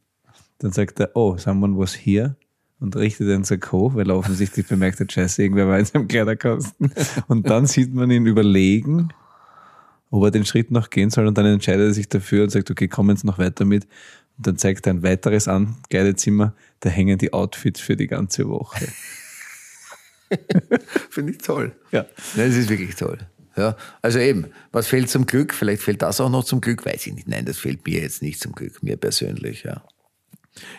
[0.57, 2.35] Dann sagt er, oh, someone was here
[2.79, 6.07] und richtet den Sack hoch, weil er offensichtlich bemerkt hat, scheiße, irgendwer war in seinem
[6.07, 6.91] Kleiderkasten.
[7.27, 9.09] Und dann sieht man ihn überlegen,
[10.11, 12.69] ob er den Schritt noch gehen soll und dann entscheidet er sich dafür und sagt,
[12.69, 13.85] okay, kommen Sie noch weiter mit.
[14.37, 18.87] Und dann zeigt er ein weiteres Ankleidezimmer, da hängen die Outfits für die ganze Woche.
[21.09, 21.73] Finde ich toll.
[21.91, 22.05] Ja.
[22.35, 23.17] Nein, das ist wirklich toll.
[23.57, 25.53] Ja, also eben, was fehlt zum Glück?
[25.53, 27.27] Vielleicht fehlt das auch noch zum Glück, weiß ich nicht.
[27.27, 29.83] Nein, das fehlt mir jetzt nicht zum Glück, mir persönlich, ja.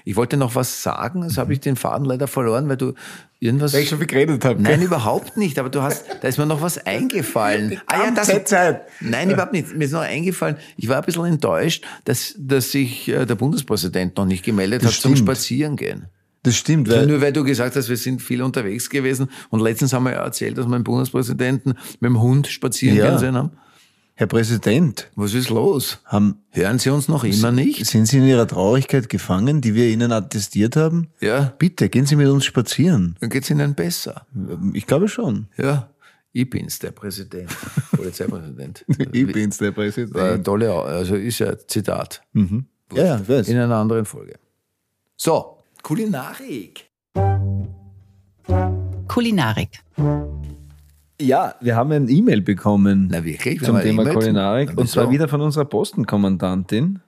[0.05, 2.93] Ich wollte noch was sagen, das habe ich den Faden leider verloren, weil du
[3.41, 3.73] irgendwas.
[3.73, 4.63] Weil ich schon viel geredet habe.
[4.63, 7.81] Nein, überhaupt nicht, aber du hast, da ist mir noch was eingefallen.
[7.87, 8.83] Ah ganze Zeit.
[9.01, 9.75] Nein, überhaupt nicht.
[9.75, 14.17] Mir ist noch eingefallen, ich war ein bisschen enttäuscht, dass, dass sich äh, der Bundespräsident
[14.17, 15.29] noch nicht gemeldet Das hat zum stimmt.
[15.29, 16.07] Spazierengehen.
[16.45, 19.31] Das stimmt, Ja, weil nur weil du gesagt hast, wir sind viel unterwegs gewesen.
[19.51, 23.13] Und letztens haben wir ja erzählt, dass wir einen Bundespräsidenten mit dem Hund spazieren Ja.
[23.13, 23.53] gesehen haben.
[24.15, 25.99] Herr Präsident, Was ist los?
[26.05, 27.87] haben, Hören Sie uns noch immer nicht?
[27.87, 31.09] sind Sie in Ihrer Traurigkeit gefangen, die wir Ihnen attestiert haben?
[31.21, 33.17] Ja, Bitte, gehen Sie mit uns spazieren.
[33.21, 34.27] dann geht's Ihnen besser.
[34.75, 35.47] Ich glaube schon.
[35.57, 35.89] Ja,
[36.33, 37.51] ich bin's, der Präsident,
[37.93, 38.85] Polizeipräsident.
[38.87, 40.17] bin's, der War Präsident.
[40.17, 42.23] eine tolle, also ist ja Zitat.
[42.35, 43.49] Ja, ja, ich weiß.
[43.49, 44.35] In einer anderen Folge.
[45.17, 46.85] So, Kulinarik.
[49.09, 49.81] Kulinarik.
[51.23, 53.61] Ja, wir haben ein E-Mail bekommen Na wirklich?
[53.61, 54.71] Wir zum Thema zum- Kulinarik.
[54.75, 57.01] Na, Und zwar wieder von unserer Postenkommandantin,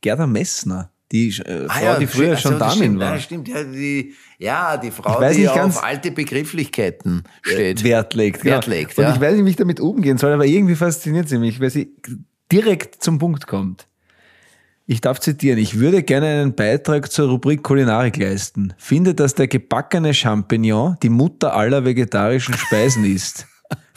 [0.00, 0.90] Gerda Messner.
[1.12, 3.14] Die äh, Frau, die früher also, schon Damin stimmt, war.
[3.14, 3.48] Ja, stimmt.
[3.48, 7.82] Ja, die, ja, die Frau, die nicht auf ganz- alte Begrifflichkeiten steht.
[7.82, 8.44] Wert legt.
[8.44, 8.76] Wert genau.
[8.76, 9.14] legt, Und ja.
[9.14, 11.96] ich weiß nicht, wie ich damit umgehen soll, aber irgendwie fasziniert sie mich, weil sie
[12.52, 13.88] direkt zum Punkt kommt.
[14.86, 18.74] Ich darf zitieren, ich würde gerne einen Beitrag zur Rubrik Kulinarik leisten.
[18.76, 23.46] Finde, dass der gebackene Champignon die Mutter aller vegetarischen Speisen ist.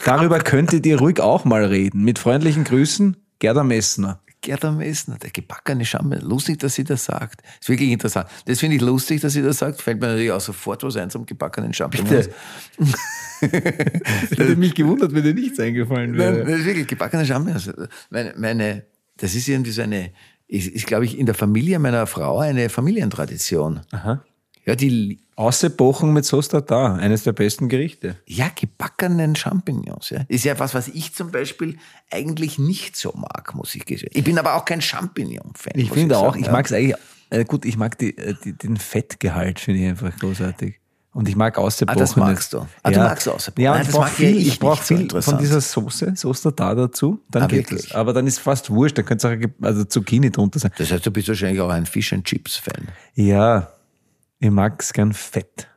[0.04, 2.04] Darüber könntet ihr ruhig auch mal reden.
[2.04, 4.20] Mit freundlichen Grüßen, Gerda Messner.
[4.42, 6.28] Gerda Messner, der gebackene Champignon.
[6.28, 7.42] Lustig, dass sie das sagt.
[7.60, 8.28] Ist wirklich interessant.
[8.44, 9.80] Das finde ich lustig, dass sie das sagt.
[9.80, 11.72] Fällt mir natürlich auch sofort was ein zum gebackenen.
[11.90, 12.30] Bitte.
[13.40, 16.44] Das hätte mich gewundert, wenn dir nichts eingefallen Nein, wäre.
[16.44, 17.70] das ist wirklich gebackene Champignons.
[18.10, 18.84] Meine, meine,
[19.16, 20.12] das ist irgendwie so eine,
[20.46, 23.80] ist, ist glaube ich, in der Familie meiner Frau eine Familientradition.
[23.92, 24.22] Aha.
[24.66, 28.16] Ja, die, Ausebochen mit Sauce Tartar, eines der besten Gerichte.
[28.26, 30.10] ja, gebackenen Champignons.
[30.10, 30.20] Ja.
[30.28, 31.76] Ist ja was, was ich zum Beispiel
[32.10, 34.12] eigentlich nicht so mag, muss ich gestehen.
[34.14, 35.72] Ich bin aber auch kein Champignon-Fan.
[35.74, 36.52] Ich finde auch, ich ja.
[36.52, 36.94] mag es eigentlich,
[37.30, 40.76] äh, gut, ich mag die, äh, die, den Fettgehalt, finde ich einfach großartig.
[41.12, 41.96] Und ich mag Ausebochen.
[41.96, 42.66] Ah, das magst du.
[42.82, 43.62] Ah, du magst Ausebochen.
[43.64, 46.12] Ja, Nein, ich brauche ja viel, ich ich brauch nicht so viel von dieser Soße,
[46.16, 47.90] Sauce Tartar dazu, dann Ah, geht wirklich?
[47.90, 47.94] es.
[47.94, 50.72] Aber dann ist fast wurscht, da könnte es auch also Zucchini drunter sein.
[50.76, 52.88] Das heißt, du bist wahrscheinlich auch ein Fish and Chips-Fan.
[53.14, 53.73] Ja,
[54.40, 55.68] ich mag es gern fett.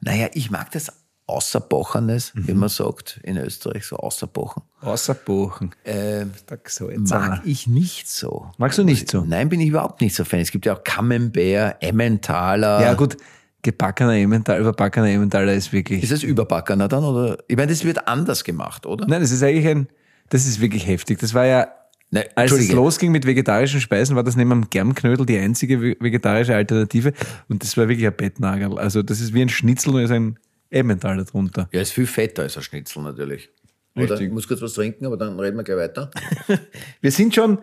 [0.00, 0.92] Naja, ich mag das
[1.28, 2.60] Außerbochenes, wie Mhm.
[2.60, 4.62] man sagt in Österreich, so Außerbochen.
[4.80, 5.74] Ausebochen.
[5.84, 6.26] Äh,
[6.66, 8.50] So, mag ich nicht so.
[8.58, 9.22] Magst du nicht so?
[9.22, 10.40] Nein, bin ich überhaupt nicht so Fan.
[10.40, 12.80] Es gibt ja auch Camembert, Emmentaler.
[12.80, 13.16] Ja, gut,
[13.62, 16.02] gebackener Emmentaler, überbackener Emmentaler ist wirklich.
[16.04, 17.02] Ist es überbackener dann?
[17.04, 17.38] Oder?
[17.48, 19.06] Ich meine, das wird anders gemacht, oder?
[19.08, 19.88] Nein, das ist eigentlich ein,
[20.28, 21.18] das ist wirklich heftig.
[21.18, 21.66] Das war ja,
[22.10, 25.96] Nein, als es losging mit vegetarischen Speisen, war das neben dem Germknödel die einzige ve-
[25.98, 27.12] vegetarische Alternative.
[27.48, 28.78] Und das war wirklich ein Bettnagel.
[28.78, 30.38] Also das ist wie ein Schnitzel und ist ein
[30.70, 31.68] Emmentaler drunter.
[31.72, 33.50] Ja, ist viel fetter als ein Schnitzel natürlich.
[33.96, 34.10] Oder?
[34.10, 34.26] Richtig.
[34.28, 36.10] Ich muss kurz was trinken, aber dann reden wir gleich weiter.
[37.00, 37.58] Wir sind schon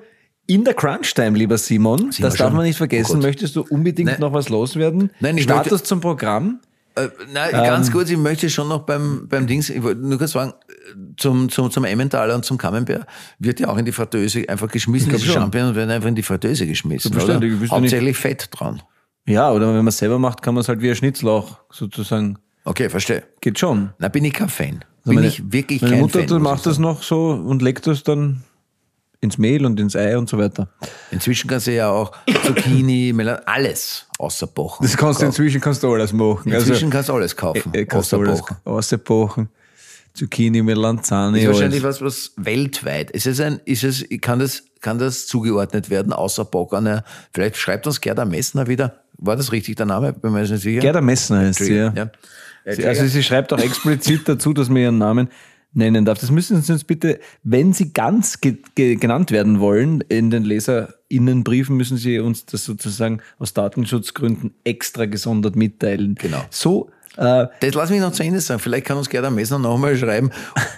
[0.45, 2.07] in der Crunch-Time, lieber Simon.
[2.09, 2.53] das wir darf schon?
[2.55, 3.19] man nicht vergessen.
[3.19, 3.21] Oh.
[3.21, 4.19] Möchtest du unbedingt Nein.
[4.19, 5.09] noch was loswerden?
[5.21, 6.59] Nein, ich Status möchte- zum Programm.
[6.95, 7.09] Äh,
[7.51, 7.93] ganz Ähm.
[7.93, 10.53] kurz, ich möchte schon noch beim, beim Dings, ich wollte nur kurz sagen,
[11.17, 13.07] zum, zum, zum Emmentaler und zum Camembert
[13.39, 15.11] wird ja auch in die Fritteuse einfach geschmissen.
[15.17, 15.33] schon.
[15.33, 17.15] Champignons werden einfach in die Fritteuse geschmissen.
[17.19, 17.39] Oder?
[17.69, 18.81] Hauptsächlich Fett dran.
[19.25, 21.59] Ja, oder wenn man es selber macht, kann man es halt wie ein Schnitzel auch
[21.71, 22.37] sozusagen.
[22.65, 23.23] Okay, verstehe.
[23.41, 23.91] Geht schon.
[23.99, 24.67] Na, bin ich kein Fan.
[24.69, 26.27] Bin Also meine, ich wirklich meine kein Mutter Fan.
[26.27, 28.43] die muss ich macht das noch so und legt das dann
[29.23, 30.67] ins Mehl und ins Ei und so weiter.
[31.11, 32.11] Inzwischen kannst du ja auch
[32.45, 34.83] Zucchini, Melan, alles außer Bochen.
[34.85, 36.51] Das kannst du inzwischen kannst du alles machen.
[36.51, 37.73] Inzwischen kannst du alles kaufen.
[37.73, 38.57] äh, kannst außer alles Bochen.
[38.65, 39.49] Außerbochen,
[40.13, 42.01] Zucchini, Melanzane, ist wahrscheinlich alles.
[42.01, 43.09] was, was weltweit.
[43.11, 47.03] Ist es ein, ist es, kann das, kann das zugeordnet werden, außer Bockerne?
[47.33, 48.99] Vielleicht schreibt uns Gerda Messner wieder.
[49.17, 50.13] War das richtig der Name?
[50.13, 50.81] Bin mir nicht sicher.
[50.81, 51.93] Gerda Messner heißt sie, ja.
[51.95, 52.11] ja.
[52.65, 55.29] Äh, Also sie schreibt auch explizit dazu, dass man ihren Namen
[55.73, 56.19] nennen darf.
[56.19, 60.43] Das müssen Sie uns bitte, wenn Sie ganz ge ge genannt werden wollen, in den
[60.43, 66.15] LeserInnenbriefen müssen Sie uns das sozusagen aus Datenschutzgründen extra gesondert mitteilen.
[66.15, 66.43] Genau.
[66.49, 68.59] So, äh, Das lass mich noch zu Ende sagen.
[68.59, 70.31] Vielleicht kann uns Gerda Messner nochmal schreiben,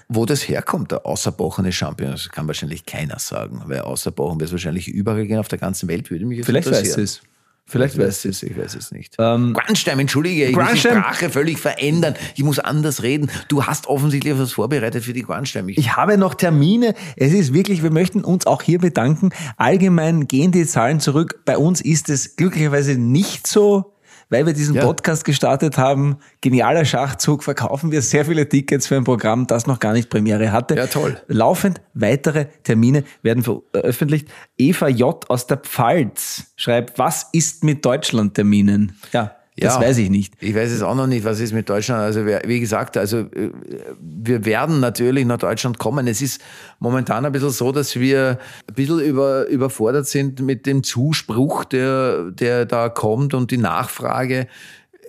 [0.10, 2.12] wo das herkommt, der außerbochene Champion.
[2.12, 5.88] Das kann wahrscheinlich keiner sagen, weil außerbochen wird es wahrscheinlich überall gehen auf der ganzen
[5.90, 7.04] Welt, würde mich jetzt vielleicht weiß interessieren.
[7.04, 7.22] es.
[7.68, 9.16] Vielleicht weiß es, ich weiß es nicht.
[9.18, 12.14] Ähm, Grunstein, entschuldige, ich muss die Grunstein- Sprache völlig verändern.
[12.36, 13.32] Ich muss anders reden.
[13.48, 15.68] Du hast offensichtlich etwas vorbereitet für die Grunstein.
[15.70, 16.94] Ich, Ich habe noch Termine.
[17.16, 19.32] Es ist wirklich, wir möchten uns auch hier bedanken.
[19.58, 21.42] Allgemein gehen die Zahlen zurück.
[21.46, 23.95] Bei uns ist es glücklicherweise nicht so,
[24.30, 24.84] weil wir diesen Ja.
[24.86, 26.18] Podcast gestartet haben.
[26.42, 27.44] Genialer Schachzug.
[27.44, 30.76] Verkaufen wir sehr viele Tickets für ein Programm, das noch gar nicht Premiere hatte.
[30.76, 31.20] Ja, toll.
[31.28, 34.28] Laufend weitere Termine werden veröffentlicht.
[34.58, 35.30] Eva J.
[35.30, 38.98] aus der Pfalz schreibt, was ist mit Deutschland-Terminen?
[39.12, 39.82] Ja, das Ja.
[39.82, 40.34] weiß ich nicht.
[40.42, 42.02] Ich weiß es auch noch nicht, was ist mit Deutschland.
[42.02, 43.52] Also wie gesagt, also äh,
[44.00, 46.08] wir werden natürlich nach Deutschland kommen.
[46.08, 46.42] Es ist
[46.80, 48.38] momentan ein bisschen so, dass wir
[48.68, 54.48] ein bisschen über, überfordert sind mit dem Zuspruch, der, der da kommt und die Nachfrage.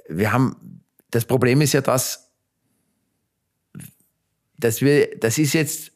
[0.09, 0.55] Wir haben,
[1.11, 2.31] das Problem ist ja das,
[4.59, 5.91] dass wir, das ist jetzt,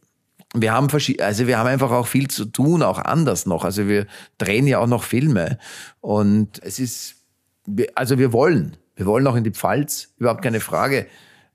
[0.54, 0.88] wir haben
[1.20, 3.64] also wir haben einfach auch viel zu tun, auch anders noch.
[3.64, 4.06] Also wir
[4.38, 5.58] drehen ja auch noch Filme
[6.00, 7.19] und es ist,
[7.94, 11.06] also wir wollen, wir wollen auch in die Pfalz, überhaupt keine Frage.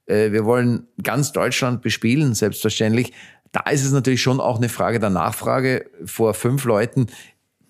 [0.05, 3.13] Äh, Wir wollen ganz Deutschland bespielen, selbstverständlich.
[3.51, 5.85] Da ist es natürlich schon auch eine Frage der Nachfrage.
[6.05, 7.07] Vor fünf Leuten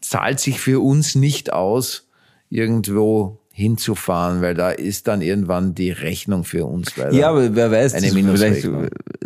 [0.01, 2.09] zahlt sich für uns nicht aus,
[2.49, 6.97] irgendwo hinzufahren, weil da ist dann irgendwann die Rechnung für uns.
[6.97, 8.67] Weil Ja, aber wer weiß, Eine vielleicht,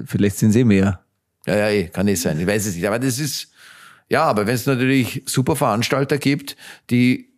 [0.06, 1.04] vielleicht sind sie mehr.
[1.48, 2.40] Ja, ja, eh, kann nicht sein.
[2.40, 2.86] Ich weiß es nicht.
[2.86, 3.50] Aber das ist,
[4.08, 6.56] ja, aber wenn es natürlich super Veranstalter gibt,
[6.90, 7.29] die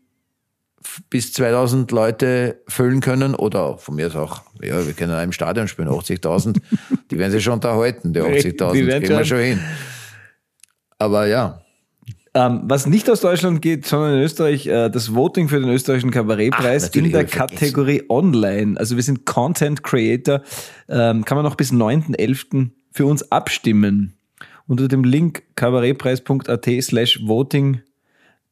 [1.09, 5.31] bis 2000 Leute füllen können oder von mir aus auch, ja, wir können in einem
[5.31, 6.57] Stadion spielen, 80.000,
[7.11, 9.59] die werden sich schon unterhalten, die 80.000, Die kriegen wir schon- hin.
[10.97, 11.61] Aber ja,
[12.33, 16.11] Ähm, was nicht aus Deutschland geht, sondern in Österreich, äh, das Voting für den österreichischen
[16.11, 17.57] Kabarettpreis Ach, in der vergessen.
[17.57, 18.79] Kategorie Online.
[18.79, 20.41] Also wir sind Content Creator.
[20.87, 22.69] Ähm, kann man noch bis 9.11.
[22.93, 24.13] für uns abstimmen.
[24.65, 27.81] Unter dem Link kabarettpreis.at slash voting.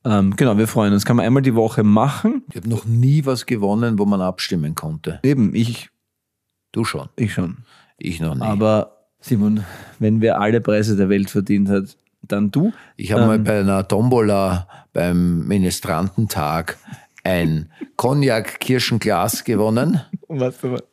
[0.06, 1.06] Ähm, genau, wir freuen uns.
[1.06, 2.44] Kann man einmal die Woche machen.
[2.50, 5.20] Ich habe noch nie was gewonnen, wo man abstimmen konnte.
[5.24, 5.90] Eben, ich,
[6.72, 7.10] Du schon.
[7.16, 7.58] ich schon.
[7.98, 8.42] Ich noch nie.
[8.42, 9.66] Aber Simon,
[9.98, 12.72] wenn wer alle Preise der Welt verdient hat, dann du.
[12.96, 16.78] Ich habe mal bei einer Tombola beim Ministrantentag
[17.24, 20.02] ein Cognac-Kirschenglas gewonnen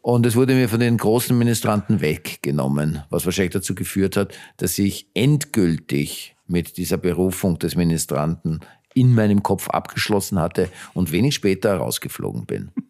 [0.03, 4.79] und es wurde mir von den großen Ministranten weggenommen, was wahrscheinlich dazu geführt hat, dass
[4.79, 8.61] ich endgültig mit dieser Berufung des Ministranten
[8.97, 12.71] in meinem Kopf abgeschlossen hatte und wenig später rausgeflogen bin.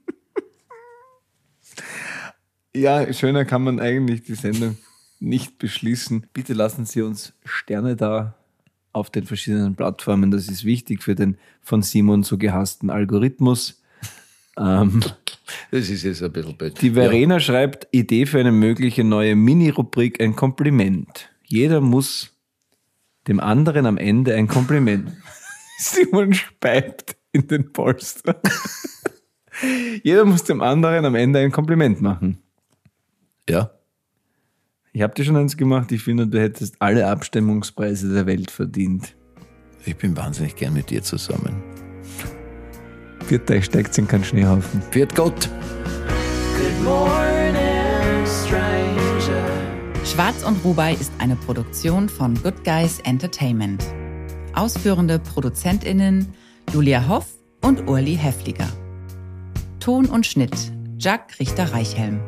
[2.75, 4.77] Ja, schöner kann man eigentlich die Sendung
[5.19, 6.27] nicht beschließen.
[6.35, 8.35] Bitte lassen Sie uns Sterne da
[8.93, 10.31] auf den verschiedenen Plattformen.
[10.31, 13.83] Das ist wichtig für den von Simon so gehassten Algorithmus.
[14.59, 15.03] Ähm,
[15.71, 16.83] Das ist jetzt ein bisschen blöd.
[16.83, 21.31] die Verena schreibt, Idee für eine mögliche neue Mini-Rubrik, ein Kompliment.
[21.45, 22.33] Jeder muss
[23.29, 25.13] dem anderen am Ende ein Kompliment.
[25.79, 28.41] Simon speibt in den Polster.
[30.03, 32.43] Jeder muss dem anderen am Ende ein Kompliment machen.
[33.49, 33.71] Ja.
[34.93, 35.93] Ich habe dir schon eins gemacht.
[35.93, 39.15] Ich finde, du hättest alle Abstimmungspreise der Welt verdient.
[39.85, 41.63] Ich bin wahnsinnig gern mit dir zusammen.
[43.27, 44.83] Vierter steigt in keinen Schneehaufen.
[44.91, 45.51] Viert Gott!
[46.57, 49.47] Good morning, stranger.
[50.05, 53.85] Schwarz und Rubai ist eine Produktion von Good Guys Entertainment.
[54.57, 56.35] Ausführende ProduzentInnen
[56.73, 57.27] Julia Hoff
[57.63, 58.69] und Urli Hefliger.
[59.81, 62.21] Ton und Schnitt Jack Richter-Reichhelm.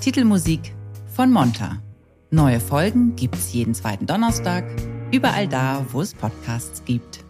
[0.00, 0.74] Titelmusik
[1.14, 1.80] von Monta.
[2.30, 4.64] Neue Folgen gibt's jeden zweiten Donnerstag,
[5.12, 7.21] überall da, wo es Podcasts gibt.